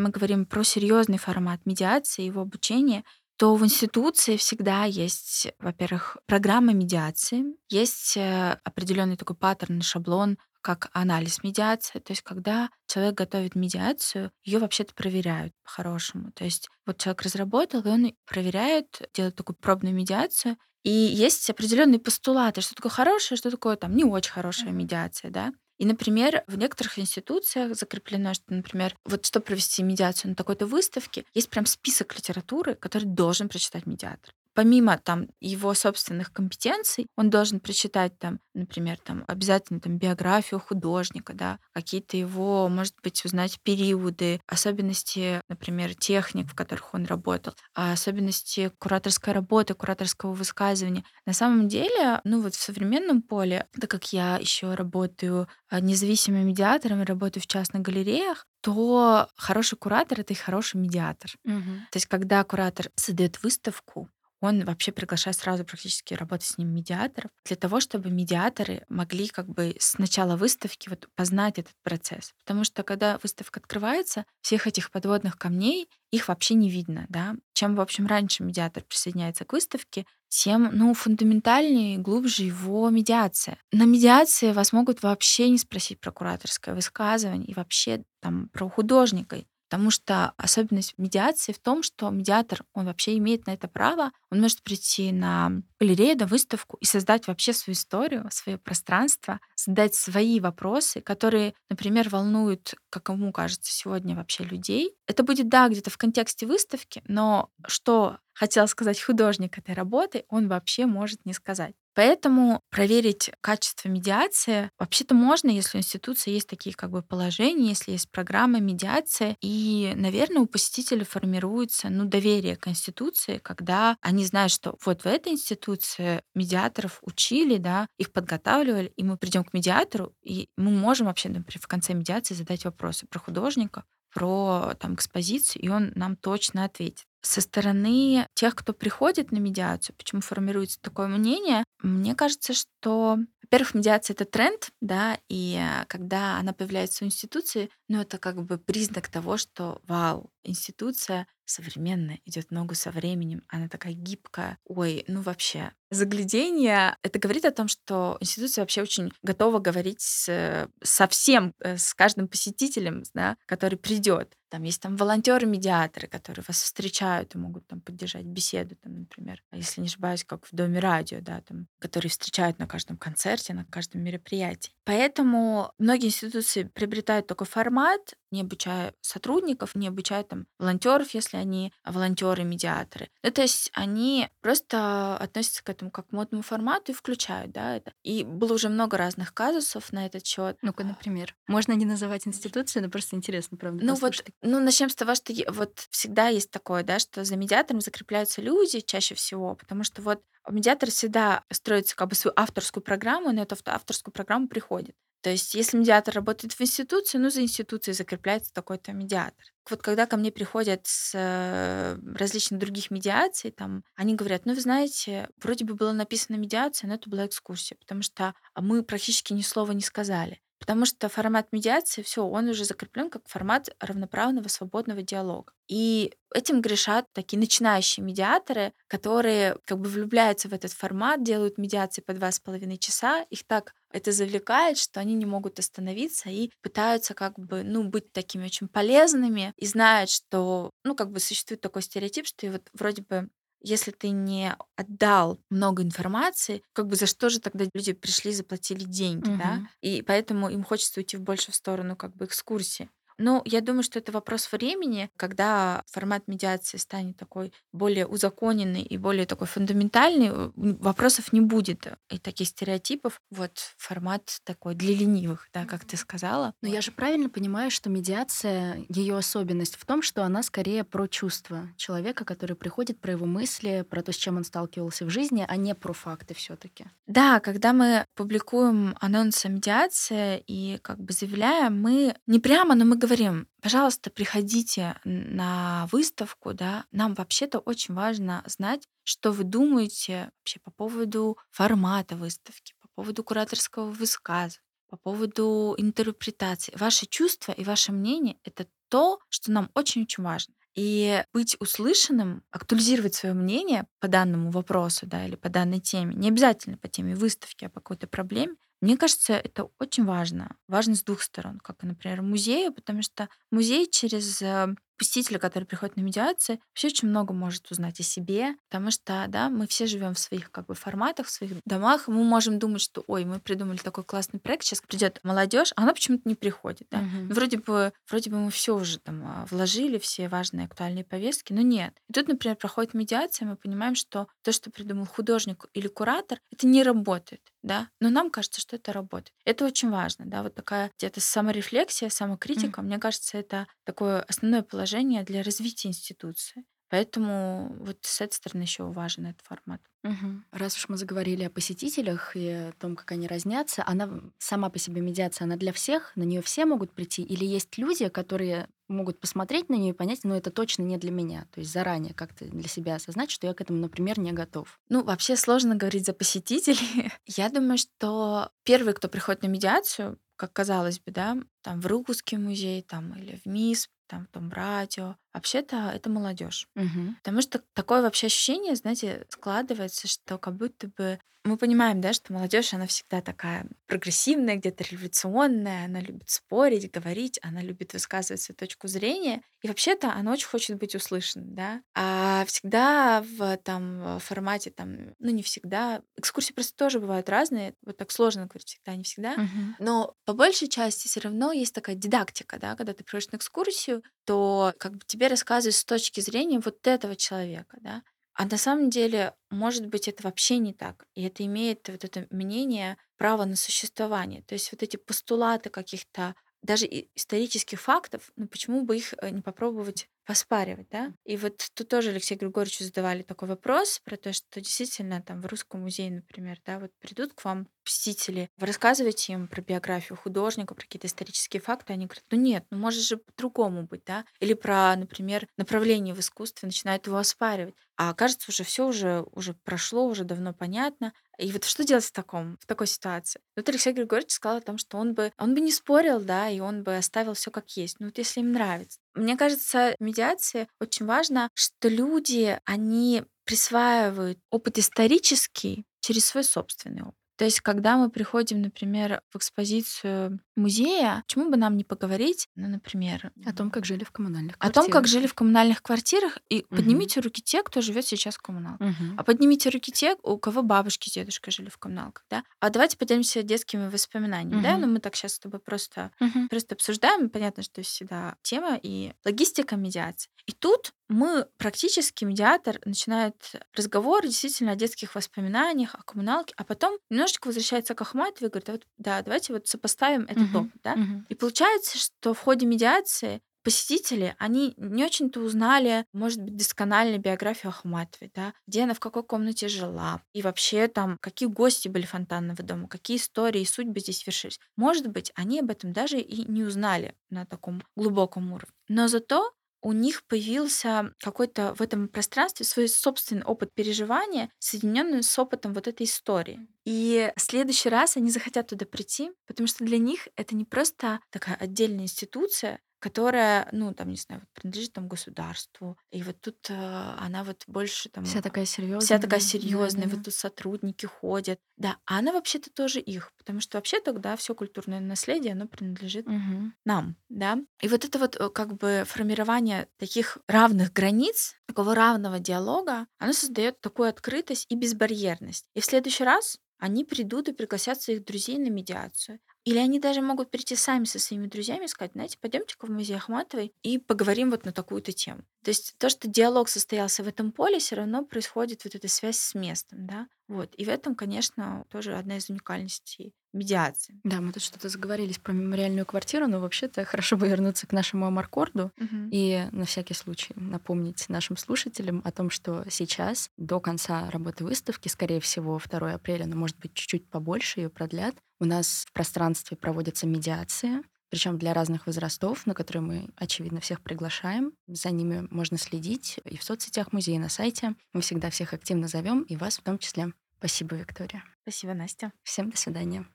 мы 0.00 0.10
говорим 0.10 0.46
про 0.46 0.62
серьезный 0.62 1.18
формат 1.18 1.60
медиации, 1.66 2.22
его 2.22 2.40
обучения, 2.40 3.04
то 3.38 3.54
в 3.54 3.64
институции 3.64 4.36
всегда 4.36 4.84
есть, 4.84 5.46
во-первых, 5.60 6.16
программа 6.26 6.72
медиации, 6.72 7.44
есть 7.68 8.16
э, 8.16 8.58
определенный 8.64 9.16
такой 9.16 9.36
паттерн, 9.36 9.80
шаблон 9.80 10.38
как 10.62 10.90
анализ 10.92 11.42
медиации. 11.42 11.98
То 11.98 12.12
есть, 12.12 12.22
когда 12.22 12.70
человек 12.86 13.14
готовит 13.14 13.54
медиацию, 13.54 14.30
ее 14.44 14.58
вообще-то 14.58 14.94
проверяют 14.94 15.52
по-хорошему. 15.64 16.32
То 16.32 16.44
есть, 16.44 16.68
вот 16.86 16.98
человек 16.98 17.22
разработал, 17.22 17.80
и 17.82 17.88
он 17.88 18.12
проверяет, 18.26 19.08
делает 19.14 19.36
такую 19.36 19.56
пробную 19.56 19.94
медиацию. 19.94 20.56
И 20.84 20.90
есть 20.90 21.48
определенные 21.50 21.98
постулаты, 21.98 22.60
что 22.60 22.74
такое 22.74 22.90
хорошее, 22.90 23.36
что 23.36 23.50
такое 23.50 23.76
там 23.76 23.94
не 23.94 24.04
очень 24.04 24.32
хорошая 24.32 24.70
медиация, 24.70 25.30
да. 25.30 25.52
И, 25.78 25.86
например, 25.86 26.42
в 26.48 26.58
некоторых 26.58 26.98
институциях 26.98 27.76
закреплено, 27.76 28.34
что, 28.34 28.52
например, 28.52 28.96
вот 29.04 29.26
чтобы 29.26 29.46
провести 29.46 29.82
медиацию 29.82 30.30
на 30.30 30.34
такой-то 30.34 30.66
выставке, 30.66 31.24
есть 31.34 31.50
прям 31.50 31.66
список 31.66 32.16
литературы, 32.16 32.74
который 32.74 33.04
должен 33.04 33.48
прочитать 33.48 33.86
медиатор 33.86 34.34
помимо 34.58 34.98
там 34.98 35.28
его 35.38 35.72
собственных 35.72 36.32
компетенций, 36.32 37.06
он 37.16 37.30
должен 37.30 37.60
прочитать 37.60 38.18
там, 38.18 38.40
например, 38.54 38.98
там 38.98 39.22
обязательно 39.28 39.78
там 39.78 39.98
биографию 39.98 40.58
художника, 40.58 41.32
да, 41.32 41.60
какие-то 41.72 42.16
его, 42.16 42.68
может 42.68 42.94
быть, 43.00 43.24
узнать 43.24 43.60
периоды, 43.62 44.40
особенности, 44.48 45.40
например, 45.48 45.94
техник, 45.94 46.50
в 46.50 46.56
которых 46.56 46.92
он 46.92 47.04
работал, 47.04 47.54
а 47.76 47.92
особенности 47.92 48.72
кураторской 48.80 49.32
работы, 49.32 49.74
кураторского 49.74 50.32
высказывания. 50.32 51.04
На 51.24 51.34
самом 51.34 51.68
деле, 51.68 52.20
ну 52.24 52.42
вот 52.42 52.56
в 52.56 52.60
современном 52.60 53.22
поле, 53.22 53.68
так 53.80 53.88
как 53.88 54.12
я 54.12 54.38
еще 54.38 54.74
работаю 54.74 55.46
а, 55.70 55.78
независимым 55.80 56.48
медиатором 56.48 57.04
работаю 57.04 57.44
в 57.44 57.46
частных 57.46 57.82
галереях, 57.82 58.44
то 58.60 59.28
хороший 59.36 59.78
куратор 59.78 60.18
это 60.20 60.32
и 60.32 60.36
хороший 60.36 60.80
медиатор. 60.80 61.30
Угу. 61.44 61.72
То 61.92 61.96
есть, 61.96 62.06
когда 62.06 62.42
куратор 62.42 62.90
создает 62.96 63.40
выставку, 63.42 64.08
он 64.40 64.64
вообще 64.64 64.92
приглашает 64.92 65.36
сразу 65.36 65.64
практически 65.64 66.14
работать 66.14 66.46
с 66.46 66.58
ним 66.58 66.68
медиаторов 66.68 67.30
для 67.44 67.56
того, 67.56 67.80
чтобы 67.80 68.10
медиаторы 68.10 68.84
могли 68.88 69.28
как 69.28 69.48
бы 69.48 69.76
с 69.78 69.98
начала 69.98 70.36
выставки 70.36 70.88
вот 70.88 71.08
познать 71.14 71.58
этот 71.58 71.74
процесс. 71.82 72.32
Потому 72.44 72.64
что 72.64 72.82
когда 72.82 73.18
выставка 73.22 73.60
открывается, 73.60 74.24
всех 74.40 74.66
этих 74.66 74.90
подводных 74.90 75.36
камней, 75.36 75.88
их 76.10 76.28
вообще 76.28 76.54
не 76.54 76.70
видно, 76.70 77.06
да. 77.08 77.34
Чем, 77.52 77.74
в 77.74 77.80
общем, 77.80 78.06
раньше 78.06 78.42
медиатор 78.42 78.84
присоединяется 78.84 79.44
к 79.44 79.52
выставке, 79.52 80.06
тем, 80.28 80.70
ну, 80.72 80.92
фундаментальнее 80.94 81.94
и 81.94 81.98
глубже 81.98 82.44
его 82.44 82.88
медиация. 82.90 83.58
На 83.72 83.84
медиации 83.84 84.52
вас 84.52 84.72
могут 84.72 85.02
вообще 85.02 85.48
не 85.48 85.58
спросить 85.58 86.00
про 86.00 86.12
кураторское 86.12 86.74
высказывание 86.74 87.46
и 87.46 87.54
вообще 87.54 88.04
там 88.20 88.48
про 88.50 88.68
художника. 88.68 89.42
Потому 89.68 89.90
что 89.90 90.32
особенность 90.36 90.94
медиации 90.96 91.52
в 91.52 91.58
том, 91.58 91.82
что 91.82 92.10
медиатор, 92.10 92.64
он 92.72 92.86
вообще 92.86 93.18
имеет 93.18 93.46
на 93.46 93.52
это 93.52 93.68
право, 93.68 94.12
он 94.30 94.40
может 94.40 94.62
прийти 94.62 95.12
на 95.12 95.62
галерею, 95.78 96.18
на 96.18 96.26
выставку 96.26 96.76
и 96.80 96.84
создать 96.84 97.26
вообще 97.26 97.52
свою 97.52 97.74
историю, 97.74 98.28
свое 98.30 98.58
пространство, 98.58 99.40
задать 99.56 99.94
свои 99.94 100.40
вопросы, 100.40 101.00
которые, 101.00 101.54
например, 101.68 102.08
волнуют, 102.08 102.74
как 102.90 103.08
ему 103.10 103.32
кажется, 103.32 103.72
сегодня 103.72 104.16
вообще 104.16 104.44
людей. 104.44 104.94
Это 105.06 105.22
будет, 105.22 105.48
да, 105.48 105.68
где-то 105.68 105.90
в 105.90 105.98
контексте 105.98 106.46
выставки, 106.46 107.02
но 107.06 107.50
что 107.66 108.18
хотел 108.32 108.68
сказать 108.68 109.02
художник 109.02 109.58
этой 109.58 109.74
работы, 109.74 110.24
он 110.28 110.48
вообще 110.48 110.86
может 110.86 111.24
не 111.26 111.32
сказать. 111.32 111.74
Поэтому 111.98 112.60
проверить 112.70 113.32
качество 113.40 113.88
медиации 113.88 114.70
вообще-то 114.78 115.16
можно, 115.16 115.50
если 115.50 115.78
у 115.78 115.80
институции 115.80 116.30
есть 116.30 116.48
такие 116.48 116.72
как 116.72 116.90
бы 116.90 117.02
положения, 117.02 117.70
если 117.70 117.90
есть 117.90 118.08
программа 118.12 118.60
медиации. 118.60 119.36
И, 119.40 119.92
наверное, 119.96 120.42
у 120.42 120.46
посетителя 120.46 121.04
формируется 121.04 121.88
ну, 121.88 122.04
доверие 122.04 122.54
к 122.54 122.68
институции, 122.68 123.38
когда 123.38 123.96
они 124.00 124.24
знают, 124.24 124.52
что 124.52 124.76
вот 124.86 125.02
в 125.02 125.06
этой 125.06 125.32
институции 125.32 126.22
медиаторов 126.36 127.00
учили, 127.02 127.56
да, 127.56 127.88
их 127.98 128.12
подготавливали, 128.12 128.92
и 128.94 129.02
мы 129.02 129.16
придем 129.16 129.42
к 129.42 129.52
медиатору, 129.52 130.12
и 130.22 130.46
мы 130.56 130.70
можем 130.70 131.08
вообще, 131.08 131.30
например, 131.30 131.60
в 131.60 131.66
конце 131.66 131.94
медиации 131.94 132.34
задать 132.34 132.64
вопросы 132.64 133.08
про 133.08 133.18
художника, 133.18 133.82
про 134.14 134.74
там 134.78 134.94
экспозицию, 134.94 135.62
и 135.64 135.68
он 135.68 135.90
нам 135.96 136.14
точно 136.14 136.62
ответит. 136.64 137.07
Со 137.22 137.40
стороны 137.40 138.26
тех, 138.34 138.54
кто 138.54 138.72
приходит 138.72 139.32
на 139.32 139.38
медиацию, 139.38 139.94
почему 139.96 140.20
формируется 140.20 140.80
такое 140.80 141.08
мнение, 141.08 141.64
мне 141.82 142.14
кажется, 142.14 142.54
что 142.54 143.18
во-первых, 143.42 143.74
медиация 143.74 144.12
это 144.14 144.26
тренд, 144.26 144.68
да, 144.82 145.18
и 145.30 145.58
когда 145.88 146.36
она 146.36 146.52
появляется 146.52 147.04
в 147.04 147.06
институции, 147.06 147.70
ну, 147.88 148.00
это 148.02 148.18
как 148.18 148.44
бы 148.44 148.58
признак 148.58 149.08
того, 149.08 149.38
что 149.38 149.80
вау, 149.84 150.30
институция 150.48 151.26
современная, 151.48 152.20
идет 152.24 152.50
ногу 152.50 152.74
со 152.74 152.90
временем, 152.90 153.42
она 153.48 153.68
такая 153.68 153.94
гибкая. 153.94 154.58
Ой, 154.64 155.04
ну 155.08 155.22
вообще, 155.22 155.72
заглядение, 155.90 156.96
это 157.02 157.18
говорит 157.18 157.44
о 157.44 157.50
том, 157.50 157.68
что 157.68 158.18
институция 158.20 158.62
вообще 158.62 158.82
очень 158.82 159.12
готова 159.22 159.58
говорить 159.58 160.00
с, 160.00 160.68
со 160.82 161.08
всем, 161.08 161.54
э, 161.60 161.78
с 161.78 161.94
каждым 161.94 162.28
посетителем, 162.28 163.02
да, 163.14 163.36
который 163.46 163.78
придет. 163.78 164.34
Там 164.50 164.62
есть 164.62 164.80
там 164.80 164.96
волонтеры-медиаторы, 164.96 166.06
которые 166.06 166.44
вас 166.46 166.62
встречают 166.62 167.34
и 167.34 167.38
могут 167.38 167.66
там 167.66 167.80
поддержать 167.80 168.24
беседу, 168.24 168.76
там, 168.76 169.00
например, 169.00 169.42
если 169.52 169.80
не 169.82 169.88
ошибаюсь, 169.88 170.24
как 170.24 170.46
в 170.46 170.54
Доме 170.54 170.78
радио, 170.78 171.20
да, 171.20 171.42
там, 171.42 171.66
которые 171.78 172.10
встречают 172.10 172.58
на 172.58 172.66
каждом 172.66 172.96
концерте, 172.96 173.52
на 173.52 173.64
каждом 173.66 174.02
мероприятии. 174.02 174.72
Поэтому 174.84 175.72
многие 175.78 176.06
институции 176.06 176.62
приобретают 176.62 177.26
такой 177.26 177.46
формат, 177.46 178.14
не 178.30 178.42
обучая 178.42 178.94
сотрудников, 179.00 179.74
не 179.74 179.88
обучая 179.88 180.24
там 180.24 180.46
волонтеров, 180.58 181.14
если 181.14 181.36
они 181.36 181.72
волонтеры-медиаторы. 181.84 183.08
Ну, 183.22 183.30
то 183.30 183.42
есть 183.42 183.70
они 183.72 184.28
просто 184.40 185.16
относятся 185.16 185.62
к 185.62 185.68
этому 185.68 185.90
как 185.90 186.08
к 186.08 186.12
модному 186.12 186.42
формату 186.42 186.92
и 186.92 186.94
включают, 186.94 187.52
да, 187.52 187.76
это. 187.76 187.92
И 188.02 188.24
было 188.24 188.54
уже 188.54 188.68
много 188.68 188.96
разных 188.96 189.34
казусов 189.34 189.92
на 189.92 190.06
этот 190.06 190.26
счет. 190.26 190.58
Ну-ка, 190.62 190.84
например. 190.84 191.36
Можно 191.46 191.72
не 191.72 191.84
называть 191.84 192.26
институцию, 192.26 192.82
но 192.82 192.90
просто 192.90 193.16
интересно, 193.16 193.56
правда. 193.56 193.84
Ну 193.84 193.94
вот, 193.94 194.24
ну 194.42 194.60
начнем 194.60 194.88
с 194.88 194.94
того, 194.94 195.14
что 195.14 195.32
вот 195.48 195.86
всегда 195.90 196.28
есть 196.28 196.50
такое, 196.50 196.82
да, 196.82 196.98
что 196.98 197.24
за 197.24 197.36
медиатором 197.36 197.80
закрепляются 197.80 198.40
люди 198.40 198.80
чаще 198.80 199.14
всего, 199.14 199.54
потому 199.54 199.84
что 199.84 200.02
вот 200.02 200.22
медиатор 200.48 200.90
всегда 200.90 201.44
строится 201.50 201.94
как 201.96 202.08
бы 202.08 202.14
свою 202.14 202.32
авторскую 202.36 202.82
программу, 202.82 203.32
на 203.32 203.40
эту 203.40 203.56
авторскую 203.66 204.12
программу 204.12 204.48
приходит. 204.48 204.96
То 205.20 205.30
есть, 205.30 205.54
если 205.54 205.76
медиатор 205.76 206.14
работает 206.14 206.52
в 206.52 206.60
институции, 206.60 207.18
ну, 207.18 207.28
за 207.30 207.42
институцией 207.42 207.94
закрепляется 207.94 208.52
такой-то 208.52 208.92
медиатор. 208.92 209.44
Вот 209.68 209.82
когда 209.82 210.06
ко 210.06 210.16
мне 210.16 210.30
приходят 210.32 210.82
с 210.86 211.12
э, 211.14 211.98
различных 212.16 212.60
других 212.60 212.90
медиаций, 212.90 213.50
там, 213.50 213.84
они 213.96 214.14
говорят, 214.14 214.46
ну, 214.46 214.54
вы 214.54 214.60
знаете, 214.60 215.28
вроде 215.42 215.64
бы 215.64 215.74
было 215.74 215.92
написано 215.92 216.36
медиация, 216.36 216.88
но 216.88 216.94
это 216.94 217.10
была 217.10 217.26
экскурсия, 217.26 217.76
потому 217.78 218.02
что 218.02 218.34
мы 218.56 218.82
практически 218.82 219.32
ни 219.32 219.42
слова 219.42 219.72
не 219.72 219.82
сказали. 219.82 220.40
Потому 220.68 220.84
что 220.84 221.08
формат 221.08 221.46
медиации, 221.50 222.02
все, 222.02 222.26
он 222.26 222.46
уже 222.50 222.66
закреплен 222.66 223.08
как 223.08 223.26
формат 223.26 223.70
равноправного 223.80 224.48
свободного 224.48 225.00
диалога. 225.00 225.54
И 225.66 226.12
этим 226.34 226.60
грешат 226.60 227.06
такие 227.14 227.38
начинающие 227.38 228.04
медиаторы, 228.04 228.74
которые 228.86 229.56
как 229.64 229.78
бы 229.78 229.88
влюбляются 229.88 230.50
в 230.50 230.52
этот 230.52 230.72
формат, 230.72 231.22
делают 231.22 231.56
медиации 231.56 232.02
по 232.02 232.12
два 232.12 232.30
с 232.30 232.38
половиной 232.38 232.76
часа, 232.76 233.22
их 233.30 233.46
так 233.46 233.72
это 233.90 234.12
завлекает, 234.12 234.76
что 234.76 235.00
они 235.00 235.14
не 235.14 235.24
могут 235.24 235.58
остановиться 235.58 236.28
и 236.28 236.50
пытаются 236.60 237.14
как 237.14 237.38
бы, 237.38 237.62
ну, 237.62 237.84
быть 237.84 238.12
такими 238.12 238.44
очень 238.44 238.68
полезными 238.68 239.54
и 239.56 239.64
знают, 239.64 240.10
что, 240.10 240.72
ну, 240.84 240.94
как 240.94 241.10
бы 241.10 241.18
существует 241.20 241.62
такой 241.62 241.80
стереотип, 241.80 242.26
что 242.26 242.44
и 242.46 242.50
вот 242.50 242.68
вроде 242.74 243.00
бы 243.00 243.30
если 243.60 243.90
ты 243.90 244.10
не 244.10 244.54
отдал 244.76 245.40
много 245.50 245.82
информации, 245.82 246.62
как 246.72 246.86
бы 246.86 246.96
за 246.96 247.06
что 247.06 247.28
же 247.28 247.40
тогда 247.40 247.66
люди 247.74 247.92
пришли, 247.92 248.32
заплатили 248.32 248.84
деньги, 248.84 249.28
угу. 249.28 249.38
да? 249.38 249.68
И 249.80 250.02
поэтому 250.02 250.48
им 250.48 250.64
хочется 250.64 251.00
уйти 251.00 251.16
в 251.16 251.22
больше 251.22 251.52
в 251.52 251.54
сторону 251.54 251.96
как 251.96 252.14
бы 252.16 252.26
экскурсии. 252.26 252.90
Ну, 253.18 253.42
я 253.44 253.60
думаю, 253.60 253.82
что 253.82 253.98
это 253.98 254.12
вопрос 254.12 254.50
времени, 254.52 255.10
когда 255.16 255.82
формат 255.90 256.28
медиации 256.28 256.76
станет 256.78 257.16
такой 257.16 257.52
более 257.72 258.06
узаконенный 258.06 258.82
и 258.82 258.96
более 258.96 259.26
такой 259.26 259.48
фундаментальный, 259.48 260.28
э, 260.28 260.50
вопросов 260.54 261.32
не 261.32 261.40
будет 261.40 261.86
и 262.10 262.18
таких 262.18 262.48
стереотипов. 262.48 263.20
Вот 263.30 263.74
формат 263.76 264.38
такой 264.44 264.76
для 264.76 264.94
ленивых, 264.94 265.48
да, 265.52 265.64
как 265.64 265.84
ты 265.84 265.96
сказала. 265.96 266.54
Но 266.62 266.68
я 266.68 266.80
же 266.80 266.92
правильно 266.92 267.28
понимаю, 267.28 267.72
что 267.72 267.90
медиация, 267.90 268.84
ее 268.88 269.16
особенность 269.16 269.76
в 269.76 269.84
том, 269.84 270.00
что 270.00 270.22
она 270.22 270.42
скорее 270.44 270.84
про 270.84 271.08
чувства 271.08 271.68
человека, 271.76 272.24
который 272.24 272.54
приходит, 272.54 273.00
про 273.00 273.12
его 273.12 273.26
мысли, 273.26 273.84
про 273.90 274.02
то, 274.02 274.12
с 274.12 274.16
чем 274.16 274.36
он 274.36 274.44
сталкивался 274.44 275.04
в 275.04 275.10
жизни, 275.10 275.44
а 275.46 275.56
не 275.56 275.74
про 275.74 275.92
факты 275.92 276.34
все-таки. 276.34 276.86
Да, 277.08 277.40
когда 277.40 277.72
мы 277.72 278.04
публикуем 278.14 278.96
анонс 279.00 279.44
о 279.44 279.48
медиации 279.48 280.42
и 280.46 280.78
как 280.82 281.00
бы 281.00 281.12
заявляем, 281.12 281.80
мы 281.80 282.14
не 282.26 282.38
прямо, 282.38 282.76
но 282.76 282.84
мы 282.84 282.96
говорим 282.96 283.07
говорим, 283.08 283.48
пожалуйста, 283.62 284.10
приходите 284.10 285.00
на 285.04 285.88
выставку, 285.90 286.52
да, 286.52 286.84
нам 286.92 287.14
вообще-то 287.14 287.58
очень 287.58 287.94
важно 287.94 288.42
знать, 288.46 288.86
что 289.02 289.32
вы 289.32 289.44
думаете 289.44 290.30
вообще 290.38 290.60
по 290.60 290.70
поводу 290.70 291.38
формата 291.50 292.16
выставки, 292.16 292.74
по 292.80 292.88
поводу 292.94 293.24
кураторского 293.24 293.90
высказа, 293.90 294.58
по 294.90 294.96
поводу 294.96 295.74
интерпретации. 295.78 296.74
Ваши 296.76 297.06
чувства 297.06 297.52
и 297.52 297.64
ваше 297.64 297.92
мнение— 297.92 298.36
это 298.44 298.66
то, 298.88 299.20
что 299.28 299.52
нам 299.52 299.70
очень-очень 299.74 300.22
важно. 300.22 300.54
И 300.74 301.24
быть 301.32 301.56
услышанным, 301.60 302.44
актуализировать 302.50 303.14
свое 303.14 303.34
мнение 303.34 303.86
по 304.00 304.08
данному 304.08 304.50
вопросу, 304.50 305.06
да, 305.06 305.26
или 305.26 305.34
по 305.34 305.48
данной 305.48 305.80
теме, 305.80 306.14
не 306.14 306.28
обязательно 306.28 306.76
по 306.76 306.88
теме 306.88 307.16
выставки, 307.16 307.64
а 307.64 307.68
по 307.68 307.80
какой-то 307.80 308.06
проблеме, 308.06 308.54
мне 308.80 308.96
кажется, 308.96 309.34
это 309.34 309.68
очень 309.80 310.04
важно. 310.04 310.56
Важно 310.68 310.94
с 310.94 311.02
двух 311.02 311.22
сторон, 311.22 311.58
как, 311.58 311.82
например, 311.82 312.22
музею, 312.22 312.72
потому 312.72 313.02
что 313.02 313.28
музей 313.50 313.88
через 313.90 314.40
э, 314.42 314.74
посетителя, 314.98 315.38
который 315.38 315.64
приходит 315.64 315.96
на 315.96 316.02
медиацию, 316.02 316.58
вообще 316.70 316.88
очень 316.88 317.08
много 317.08 317.32
может 317.32 317.70
узнать 317.70 318.00
о 318.00 318.02
себе, 318.02 318.56
потому 318.68 318.90
что, 318.90 319.26
да, 319.28 319.48
мы 319.48 319.66
все 319.66 319.86
живем 319.86 320.14
в 320.14 320.18
своих 320.18 320.50
как 320.50 320.66
бы 320.66 320.74
форматах, 320.74 321.26
в 321.26 321.30
своих 321.30 321.52
домах, 321.64 322.08
мы 322.08 322.24
можем 322.24 322.58
думать, 322.58 322.82
что, 322.82 323.04
ой, 323.06 323.24
мы 323.24 323.38
придумали 323.38 323.78
такой 323.78 324.04
классный 324.04 324.40
проект, 324.40 324.64
сейчас 324.64 324.82
придет 324.82 325.20
молодежь, 325.22 325.72
а 325.76 325.82
она 325.82 325.94
почему-то 325.94 326.28
не 326.28 326.34
приходит, 326.34 326.88
да. 326.90 326.98
Угу. 326.98 327.34
Вроде 327.34 327.58
бы, 327.58 327.92
вроде 328.10 328.30
бы 328.30 328.38
мы 328.38 328.50
все 328.50 328.74
уже 328.74 328.98
там 328.98 329.22
а, 329.24 329.46
вложили, 329.50 329.98
все 329.98 330.28
важные 330.28 330.66
актуальные 330.66 331.04
повестки, 331.04 331.52
но 331.52 331.60
нет. 331.60 331.94
И 332.08 332.12
тут, 332.12 332.28
например, 332.28 332.56
проходит 332.56 332.94
медиация, 332.94 333.46
мы 333.46 333.56
понимаем, 333.56 333.94
что 333.94 334.26
то, 334.42 334.52
что 334.52 334.70
придумал 334.70 335.06
художник 335.06 335.66
или 335.74 335.86
куратор, 335.86 336.40
это 336.52 336.66
не 336.66 336.82
работает, 336.82 337.42
да, 337.62 337.88
но 338.00 338.10
нам 338.10 338.30
кажется, 338.30 338.60
что 338.60 338.76
это 338.76 338.92
работает. 338.92 339.32
Это 339.44 339.64
очень 339.64 339.90
важно, 339.90 340.24
да, 340.26 340.42
вот 340.42 340.54
такая 340.54 340.90
где-то 340.98 341.20
саморефлексия, 341.20 342.08
самокритика, 342.08 342.80
mm. 342.80 342.84
мне 342.84 342.98
кажется, 342.98 343.38
это 343.38 343.66
такое 343.84 344.22
основное 344.22 344.62
положение 344.62 344.87
положение 344.88 345.22
для 345.22 345.42
развития 345.42 345.88
институции. 345.88 346.64
Поэтому 346.90 347.76
вот 347.80 347.98
с 348.00 348.22
этой 348.22 348.32
стороны 348.32 348.62
еще 348.62 348.84
важен 348.84 349.26
этот 349.26 349.42
формат. 349.46 349.82
Угу. 350.04 350.42
Раз 350.52 350.74
уж 350.76 350.88
мы 350.88 350.96
заговорили 350.96 351.44
о 351.44 351.50
посетителях 351.50 352.34
и 352.34 352.48
о 352.48 352.72
том, 352.78 352.96
как 352.96 353.12
они 353.12 353.28
разнятся, 353.28 353.84
она 353.86 354.08
сама 354.38 354.70
по 354.70 354.78
себе 354.78 355.02
медиация, 355.02 355.44
она 355.44 355.56
для 355.56 355.74
всех, 355.74 356.12
на 356.16 356.22
нее 356.22 356.40
все 356.40 356.64
могут 356.64 356.92
прийти, 356.92 357.22
или 357.22 357.44
есть 357.44 357.76
люди, 357.76 358.08
которые 358.08 358.68
могут 358.88 359.20
посмотреть 359.20 359.68
на 359.68 359.74
нее 359.74 359.90
и 359.90 359.96
понять, 359.96 360.20
ну 360.24 360.34
это 360.34 360.50
точно 360.50 360.82
не 360.82 360.96
для 360.96 361.10
меня, 361.10 361.46
то 361.52 361.60
есть 361.60 361.70
заранее 361.70 362.14
как-то 362.14 362.46
для 362.46 362.68
себя 362.68 362.94
осознать, 362.94 363.30
что 363.30 363.46
я 363.46 363.52
к 363.52 363.60
этому, 363.60 363.80
например, 363.80 364.18
не 364.18 364.32
готов. 364.32 364.80
Ну 364.88 365.04
вообще 365.04 365.36
сложно 365.36 365.74
говорить 365.74 366.06
за 366.06 366.14
посетителей. 366.14 367.12
я 367.26 367.50
думаю, 367.50 367.76
что 367.76 368.50
первый, 368.64 368.94
кто 368.94 369.08
приходит 369.08 369.42
на 369.42 369.48
медиацию, 369.48 370.18
как 370.36 370.54
казалось 370.54 371.00
бы, 371.00 371.10
да, 371.10 371.36
там 371.62 371.80
в 371.80 371.86
Русский 371.86 372.38
музей, 372.38 372.80
там 372.80 373.12
или 373.14 373.38
в 373.44 373.46
МИС, 373.46 373.90
там, 374.08 374.26
в 374.26 374.28
том 374.28 374.50
радио. 374.50 375.16
Вообще-то 375.38 375.92
это 375.94 376.10
молодежь. 376.10 376.66
Угу. 376.74 377.14
Потому 377.22 377.42
что 377.42 377.62
такое 377.74 378.02
вообще 378.02 378.26
ощущение, 378.26 378.74
знаете, 378.74 379.24
складывается, 379.28 380.08
что 380.08 380.36
как 380.36 380.56
будто 380.56 380.88
бы 380.88 381.20
мы 381.44 381.56
понимаем, 381.56 382.00
да, 382.00 382.12
что 382.12 382.32
молодежь, 382.32 382.74
она 382.74 382.86
всегда 382.86 383.20
такая 383.22 383.66
прогрессивная, 383.86 384.56
где-то 384.56 384.84
революционная, 384.84 385.86
она 385.86 386.00
любит 386.00 386.28
спорить, 386.28 386.90
говорить, 386.90 387.38
она 387.42 387.62
любит 387.62 387.92
высказывать 387.94 388.42
свою 388.42 388.56
точку 388.56 388.86
зрения. 388.88 389.42
И 389.62 389.68
вообще-то 389.68 390.12
она 390.12 390.32
очень 390.32 390.46
хочет 390.46 390.76
быть 390.78 390.94
услышанной, 390.94 391.48
да. 391.48 391.80
А 391.94 392.44
всегда 392.46 393.22
в 393.22 393.56
там 393.58 394.18
формате 394.20 394.70
там, 394.70 395.14
ну 395.18 395.30
не 395.30 395.42
всегда, 395.42 396.02
экскурсии 396.16 396.52
просто 396.52 396.76
тоже 396.76 397.00
бывают 397.00 397.28
разные, 397.28 397.74
вот 397.84 397.96
так 397.96 398.10
сложно 398.10 398.46
говорить 398.46 398.68
всегда, 398.68 398.94
не 398.94 399.04
всегда. 399.04 399.32
Угу. 399.32 399.74
Но 399.78 400.14
по 400.24 400.34
большей 400.34 400.68
части 400.68 401.08
все 401.08 401.20
равно 401.20 401.52
есть 401.52 401.74
такая 401.74 401.96
дидактика, 401.96 402.58
да, 402.58 402.76
когда 402.76 402.92
ты 402.92 403.04
приходишь 403.04 403.30
на 403.30 403.36
экскурсию, 403.36 404.02
то 404.28 404.74
как 404.78 404.92
бы 404.92 405.00
тебе 405.06 405.28
рассказывают 405.28 405.74
с 405.74 405.84
точки 405.86 406.20
зрения 406.20 406.60
вот 406.62 406.86
этого 406.86 407.16
человека, 407.16 407.78
да. 407.80 408.02
А 408.34 408.44
на 408.44 408.58
самом 408.58 408.90
деле, 408.90 409.32
может 409.50 409.86
быть, 409.86 410.06
это 410.06 410.22
вообще 410.22 410.58
не 410.58 410.74
так. 410.74 411.06
И 411.14 411.22
это 411.22 411.44
имеет 411.46 411.88
вот 411.88 412.04
это 412.04 412.26
мнение 412.30 412.98
право 413.16 413.46
на 413.46 413.56
существование. 413.56 414.42
То 414.42 414.52
есть 414.52 414.70
вот 414.70 414.82
эти 414.82 414.98
постулаты 414.98 415.70
каких-то 415.70 416.34
даже 416.62 416.86
исторических 417.14 417.80
фактов, 417.80 418.30
ну 418.36 418.48
почему 418.48 418.82
бы 418.84 418.98
их 418.98 419.14
э, 419.22 419.30
не 419.30 419.40
попробовать 419.40 420.10
поспаривать, 420.28 420.88
да. 420.90 421.14
И 421.24 421.38
вот 421.38 421.66
тут 421.74 421.88
тоже 421.88 422.10
Алексею 422.10 422.38
Григорьевичу 422.38 422.84
задавали 422.84 423.22
такой 423.22 423.48
вопрос 423.48 423.98
про 424.04 424.18
то, 424.18 424.30
что 424.34 424.60
действительно 424.60 425.22
там 425.22 425.40
в 425.40 425.46
Русском 425.46 425.80
музее, 425.80 426.10
например, 426.10 426.58
да, 426.66 426.78
вот 426.78 426.90
придут 427.00 427.32
к 427.32 427.42
вам 427.46 427.66
посетители, 427.82 428.50
вы 428.58 428.66
рассказываете 428.66 429.32
им 429.32 429.48
про 429.48 429.62
биографию 429.62 430.18
художника, 430.18 430.74
про 430.74 430.82
какие-то 430.82 431.06
исторические 431.06 431.62
факты, 431.62 431.94
они 431.94 432.04
говорят, 432.04 432.24
ну 432.30 432.36
нет, 432.36 432.66
ну 432.70 432.76
может 432.76 433.02
же 433.02 433.16
по-другому 433.16 433.84
быть, 433.84 434.04
да? 434.04 434.26
Или 434.38 434.52
про, 434.52 434.94
например, 434.96 435.48
направление 435.56 436.14
в 436.14 436.20
искусстве, 436.20 436.66
начинают 436.66 437.06
его 437.06 437.16
оспаривать. 437.16 437.74
А 437.96 438.12
кажется, 438.12 438.50
уже 438.50 438.62
все 438.64 438.86
уже, 438.86 439.24
уже 439.32 439.54
прошло, 439.54 440.04
уже 440.06 440.24
давно 440.24 440.52
понятно. 440.52 441.14
И 441.38 441.50
вот 441.50 441.64
что 441.64 441.84
делать 441.84 442.04
в 442.04 442.12
таком, 442.12 442.58
в 442.60 442.66
такой 442.66 442.86
ситуации? 442.86 443.40
Вот 443.56 443.68
Алексей 443.68 443.92
Григорьевич 443.92 444.32
сказал 444.32 444.58
о 444.58 444.60
том, 444.60 444.76
что 444.78 444.98
он 444.98 445.14
бы, 445.14 445.32
он 445.38 445.54
бы 445.54 445.60
не 445.60 445.72
спорил, 445.72 446.20
да, 446.20 446.48
и 446.48 446.60
он 446.60 446.84
бы 446.84 446.96
оставил 446.96 447.34
все 447.34 447.50
как 447.50 447.70
есть. 447.70 447.96
Ну 447.98 448.06
вот 448.06 448.18
если 448.18 448.40
им 448.40 448.52
нравится. 448.52 449.00
Мне 449.14 449.36
кажется, 449.36 449.94
в 449.98 450.02
медиации 450.02 450.68
очень 450.80 451.06
важно, 451.06 451.50
что 451.54 451.88
люди, 451.88 452.58
они 452.64 453.24
присваивают 453.44 454.38
опыт 454.50 454.78
исторический 454.78 455.84
через 456.00 456.26
свой 456.26 456.44
собственный 456.44 457.02
опыт. 457.02 457.17
То 457.38 457.44
есть, 457.44 457.60
когда 457.60 457.96
мы 457.96 458.10
приходим, 458.10 458.60
например, 458.60 459.22
в 459.32 459.36
экспозицию 459.36 460.40
музея, 460.56 461.22
почему 461.24 461.48
бы 461.48 461.56
нам 461.56 461.76
не 461.76 461.84
поговорить, 461.84 462.48
ну, 462.56 462.66
например, 462.66 463.30
о 463.46 463.52
том, 463.52 463.70
как 463.70 463.86
жили 463.86 464.02
в 464.02 464.10
коммунальных 464.10 464.58
квартирах. 464.58 464.76
О 464.76 464.82
том, 464.82 464.92
как 464.92 465.06
жили 465.06 465.28
в 465.28 465.34
коммунальных 465.34 465.80
квартирах. 465.80 466.38
И 466.48 466.66
угу. 466.68 466.76
поднимите 466.76 467.20
руки 467.20 467.40
те, 467.40 467.62
кто 467.62 467.80
живет 467.80 468.04
сейчас 468.06 468.34
в 468.34 468.42
коммуналках. 468.42 468.88
Угу. 468.88 469.14
А 469.16 469.22
поднимите 469.22 469.70
руки 469.70 469.92
те, 469.92 470.16
у 470.24 470.36
кого 470.36 470.64
бабушки, 470.64 471.10
дедушка 471.10 471.52
жили 471.52 471.68
в 471.68 471.78
коммуналках, 471.78 472.26
да. 472.28 472.42
А 472.58 472.70
давайте 472.70 472.96
поделимся 472.96 473.44
детскими 473.44 473.88
воспоминаниями, 473.88 474.56
угу. 474.56 474.64
да. 474.64 474.76
Но 474.76 474.86
ну, 474.86 474.94
мы 474.94 474.98
так 474.98 475.14
сейчас 475.14 475.34
с 475.34 475.38
тобой 475.38 475.60
просто, 475.60 476.10
угу. 476.18 476.48
просто 476.50 476.74
обсуждаем. 476.74 477.30
Понятно, 477.30 477.62
что 477.62 477.82
всегда 477.82 478.34
тема 478.42 478.80
и 478.82 479.12
логистика 479.24 479.76
медиации. 479.76 480.28
И 480.48 480.52
тут 480.52 480.94
мы 481.08 481.46
практически 481.58 482.24
медиатор 482.24 482.78
начинает 482.86 483.36
разговор 483.74 484.22
действительно 484.22 484.72
о 484.72 484.76
детских 484.76 485.14
воспоминаниях, 485.14 485.94
о 485.94 486.02
коммуналке, 486.02 486.54
а 486.56 486.64
потом 486.64 486.96
немножечко 487.10 487.48
возвращается 487.48 487.94
к 487.94 488.00
Ахматовой 488.00 488.48
и 488.48 488.50
говорит, 488.50 488.68
вот, 488.70 488.86
да, 488.96 489.20
давайте 489.20 489.52
вот 489.52 489.68
сопоставим 489.68 490.22
этот 490.22 490.44
uh-huh, 490.44 490.60
опыт, 490.60 490.80
да. 490.82 490.94
Uh-huh. 490.94 491.22
И 491.28 491.34
получается, 491.34 491.98
что 491.98 492.32
в 492.32 492.38
ходе 492.38 492.64
медиации 492.64 493.42
посетители, 493.62 494.34
они 494.38 494.72
не 494.78 495.04
очень-то 495.04 495.40
узнали, 495.40 496.06
может 496.14 496.40
быть, 496.40 496.56
досконально 496.56 497.18
биографию 497.18 497.68
Ахматовой, 497.68 498.32
да, 498.34 498.54
где 498.66 498.84
она 498.84 498.94
в 498.94 499.00
какой 499.00 499.24
комнате 499.24 499.68
жила, 499.68 500.22
и 500.32 500.40
вообще 500.40 500.88
там, 500.88 501.18
какие 501.20 501.50
гости 501.50 501.88
были 501.88 502.06
фонтанного 502.06 502.62
дома, 502.62 502.88
какие 502.88 503.18
истории 503.18 503.60
и 503.60 503.66
судьбы 503.66 504.00
здесь 504.00 504.26
вершились. 504.26 504.58
Может 504.76 505.08
быть, 505.08 505.32
они 505.34 505.60
об 505.60 505.70
этом 505.70 505.92
даже 505.92 506.18
и 506.18 506.50
не 506.50 506.62
узнали 506.62 507.14
на 507.28 507.44
таком 507.44 507.82
глубоком 507.94 508.50
уровне. 508.52 508.72
Но 508.88 509.08
зато 509.08 509.52
у 509.80 509.92
них 509.92 510.24
появился 510.26 511.12
какой-то 511.18 511.74
в 511.74 511.80
этом 511.80 512.08
пространстве 512.08 512.66
свой 512.66 512.88
собственный 512.88 513.44
опыт 513.44 513.72
переживания, 513.74 514.50
соединенный 514.58 515.22
с 515.22 515.38
опытом 515.38 515.72
вот 515.72 515.88
этой 515.88 516.04
истории. 516.04 516.66
И 516.84 517.32
в 517.36 517.40
следующий 517.40 517.88
раз 517.88 518.16
они 518.16 518.30
захотят 518.30 518.68
туда 518.68 518.86
прийти, 518.86 519.30
потому 519.46 519.66
что 519.66 519.84
для 519.84 519.98
них 519.98 520.28
это 520.36 520.56
не 520.56 520.64
просто 520.64 521.20
такая 521.30 521.56
отдельная 521.56 522.04
институция, 522.04 522.80
которая, 522.98 523.68
ну, 523.72 523.94
там, 523.94 524.10
не 524.10 524.16
знаю, 524.16 524.40
вот 524.40 524.48
принадлежит 524.54 524.92
там 524.92 525.08
государству. 525.08 525.96
И 526.10 526.22
вот 526.22 526.40
тут 526.40 526.68
э, 526.68 526.74
она 527.18 527.44
вот 527.44 527.62
больше 527.66 528.08
там... 528.08 528.24
Вся 528.24 528.42
такая 528.42 528.64
серьезная. 528.64 529.00
Вся 529.00 529.18
такая 529.18 529.40
серьезная, 529.40 530.04
да, 530.04 530.10
да. 530.10 530.16
вот 530.16 530.24
тут 530.24 530.34
сотрудники 530.34 531.06
ходят. 531.06 531.60
Да, 531.76 531.98
а 532.06 532.18
она 532.18 532.32
вообще-то 532.32 532.70
тоже 532.70 533.00
их, 533.00 533.32
потому 533.38 533.60
что 533.60 533.78
вообще 533.78 534.00
тогда 534.00 534.36
все 534.36 534.54
культурное 534.54 535.00
наследие, 535.00 535.52
оно 535.52 535.66
принадлежит 535.66 536.26
угу. 536.26 536.72
нам, 536.84 537.16
да. 537.28 537.58
И 537.80 537.88
вот 537.88 538.04
это 538.04 538.18
вот 538.18 538.36
э, 538.36 538.50
как 538.50 538.74
бы 538.76 539.04
формирование 539.06 539.88
таких 539.96 540.38
равных 540.48 540.92
границ, 540.92 541.54
такого 541.66 541.94
равного 541.94 542.40
диалога, 542.40 543.06
оно 543.18 543.32
создает 543.32 543.80
такую 543.80 544.08
открытость 544.08 544.66
и 544.68 544.74
безбарьерность. 544.76 545.66
И 545.74 545.80
в 545.80 545.84
следующий 545.84 546.24
раз 546.24 546.58
они 546.78 547.04
придут 547.04 547.48
и 547.48 547.52
пригласят 547.52 548.00
своих 548.00 548.24
друзей 548.24 548.58
на 548.58 548.70
медиацию. 548.70 549.40
Или 549.68 549.78
они 549.78 550.00
даже 550.00 550.22
могут 550.22 550.50
прийти 550.50 550.76
сами 550.76 551.04
со 551.04 551.18
своими 551.18 551.46
друзьями 551.46 551.84
и 551.84 551.88
сказать, 551.88 552.12
знаете, 552.12 552.38
пойдемте-ка 552.40 552.86
в 552.86 552.90
музей 552.90 553.16
Ахматовой 553.16 553.74
и 553.82 553.98
поговорим 553.98 554.50
вот 554.50 554.64
на 554.64 554.72
такую-то 554.72 555.12
тему. 555.12 555.42
То 555.62 555.70
есть 555.70 555.94
то, 555.98 556.08
что 556.08 556.26
диалог 556.26 556.68
состоялся 556.70 557.22
в 557.22 557.28
этом 557.28 557.52
поле, 557.52 557.78
все 557.78 557.96
равно 557.96 558.24
происходит 558.24 558.84
вот 558.84 558.94
эта 558.94 559.08
связь 559.08 559.38
с 559.38 559.54
местом, 559.54 560.06
да. 560.06 560.28
Вот. 560.48 560.74
И 560.76 560.84
в 560.86 560.88
этом, 560.88 561.14
конечно, 561.14 561.84
тоже 561.90 562.14
одна 562.14 562.38
из 562.38 562.48
уникальностей 562.48 563.34
медиации. 563.52 564.20
Да, 564.24 564.40
мы 564.40 564.52
тут 564.52 564.62
что-то 564.62 564.88
заговорились 564.88 565.38
про 565.38 565.52
мемориальную 565.52 566.06
квартиру, 566.06 566.46
но 566.46 566.60
вообще-то 566.60 567.04
хорошо 567.04 567.36
бы 567.36 567.48
вернуться 567.48 567.86
к 567.86 567.92
нашему 567.92 568.26
Амаркорду 568.26 568.92
угу. 568.98 569.28
и 569.30 569.66
на 569.72 569.84
всякий 569.84 570.14
случай 570.14 570.52
напомнить 570.56 571.28
нашим 571.28 571.56
слушателям 571.56 572.22
о 572.24 572.30
том, 572.30 572.50
что 572.50 572.84
сейчас 572.90 573.50
до 573.56 573.80
конца 573.80 574.30
работы 574.30 574.64
выставки, 574.64 575.08
скорее 575.08 575.40
всего, 575.40 575.80
2 575.84 576.12
апреля, 576.12 576.46
но 576.46 576.56
может 576.56 576.78
быть 576.78 576.94
чуть-чуть 576.94 577.28
побольше 577.28 577.80
ее 577.80 577.88
продлят, 577.88 578.34
у 578.60 578.64
нас 578.64 579.06
в 579.08 579.12
пространстве 579.12 579.76
проводятся 579.76 580.26
медиации, 580.26 581.02
причем 581.30 581.58
для 581.58 581.74
разных 581.74 582.06
возрастов, 582.06 582.66
на 582.66 582.74
которые 582.74 583.02
мы, 583.02 583.28
очевидно, 583.36 583.80
всех 583.80 584.00
приглашаем. 584.00 584.72
За 584.86 585.10
ними 585.10 585.46
можно 585.50 585.76
следить 585.76 586.40
и 586.44 586.56
в 586.56 586.64
соцсетях 586.64 587.12
музея, 587.12 587.36
и 587.36 587.38
на 587.38 587.48
сайте. 587.48 587.94
Мы 588.12 588.22
всегда 588.22 588.50
всех 588.50 588.72
активно 588.72 589.08
зовем, 589.08 589.42
и 589.42 589.56
вас 589.56 589.78
в 589.78 589.82
том 589.82 589.98
числе. 589.98 590.32
Спасибо, 590.58 590.96
Виктория. 590.96 591.44
Спасибо, 591.62 591.94
Настя. 591.94 592.32
Всем 592.42 592.70
до 592.70 592.76
свидания. 592.76 593.28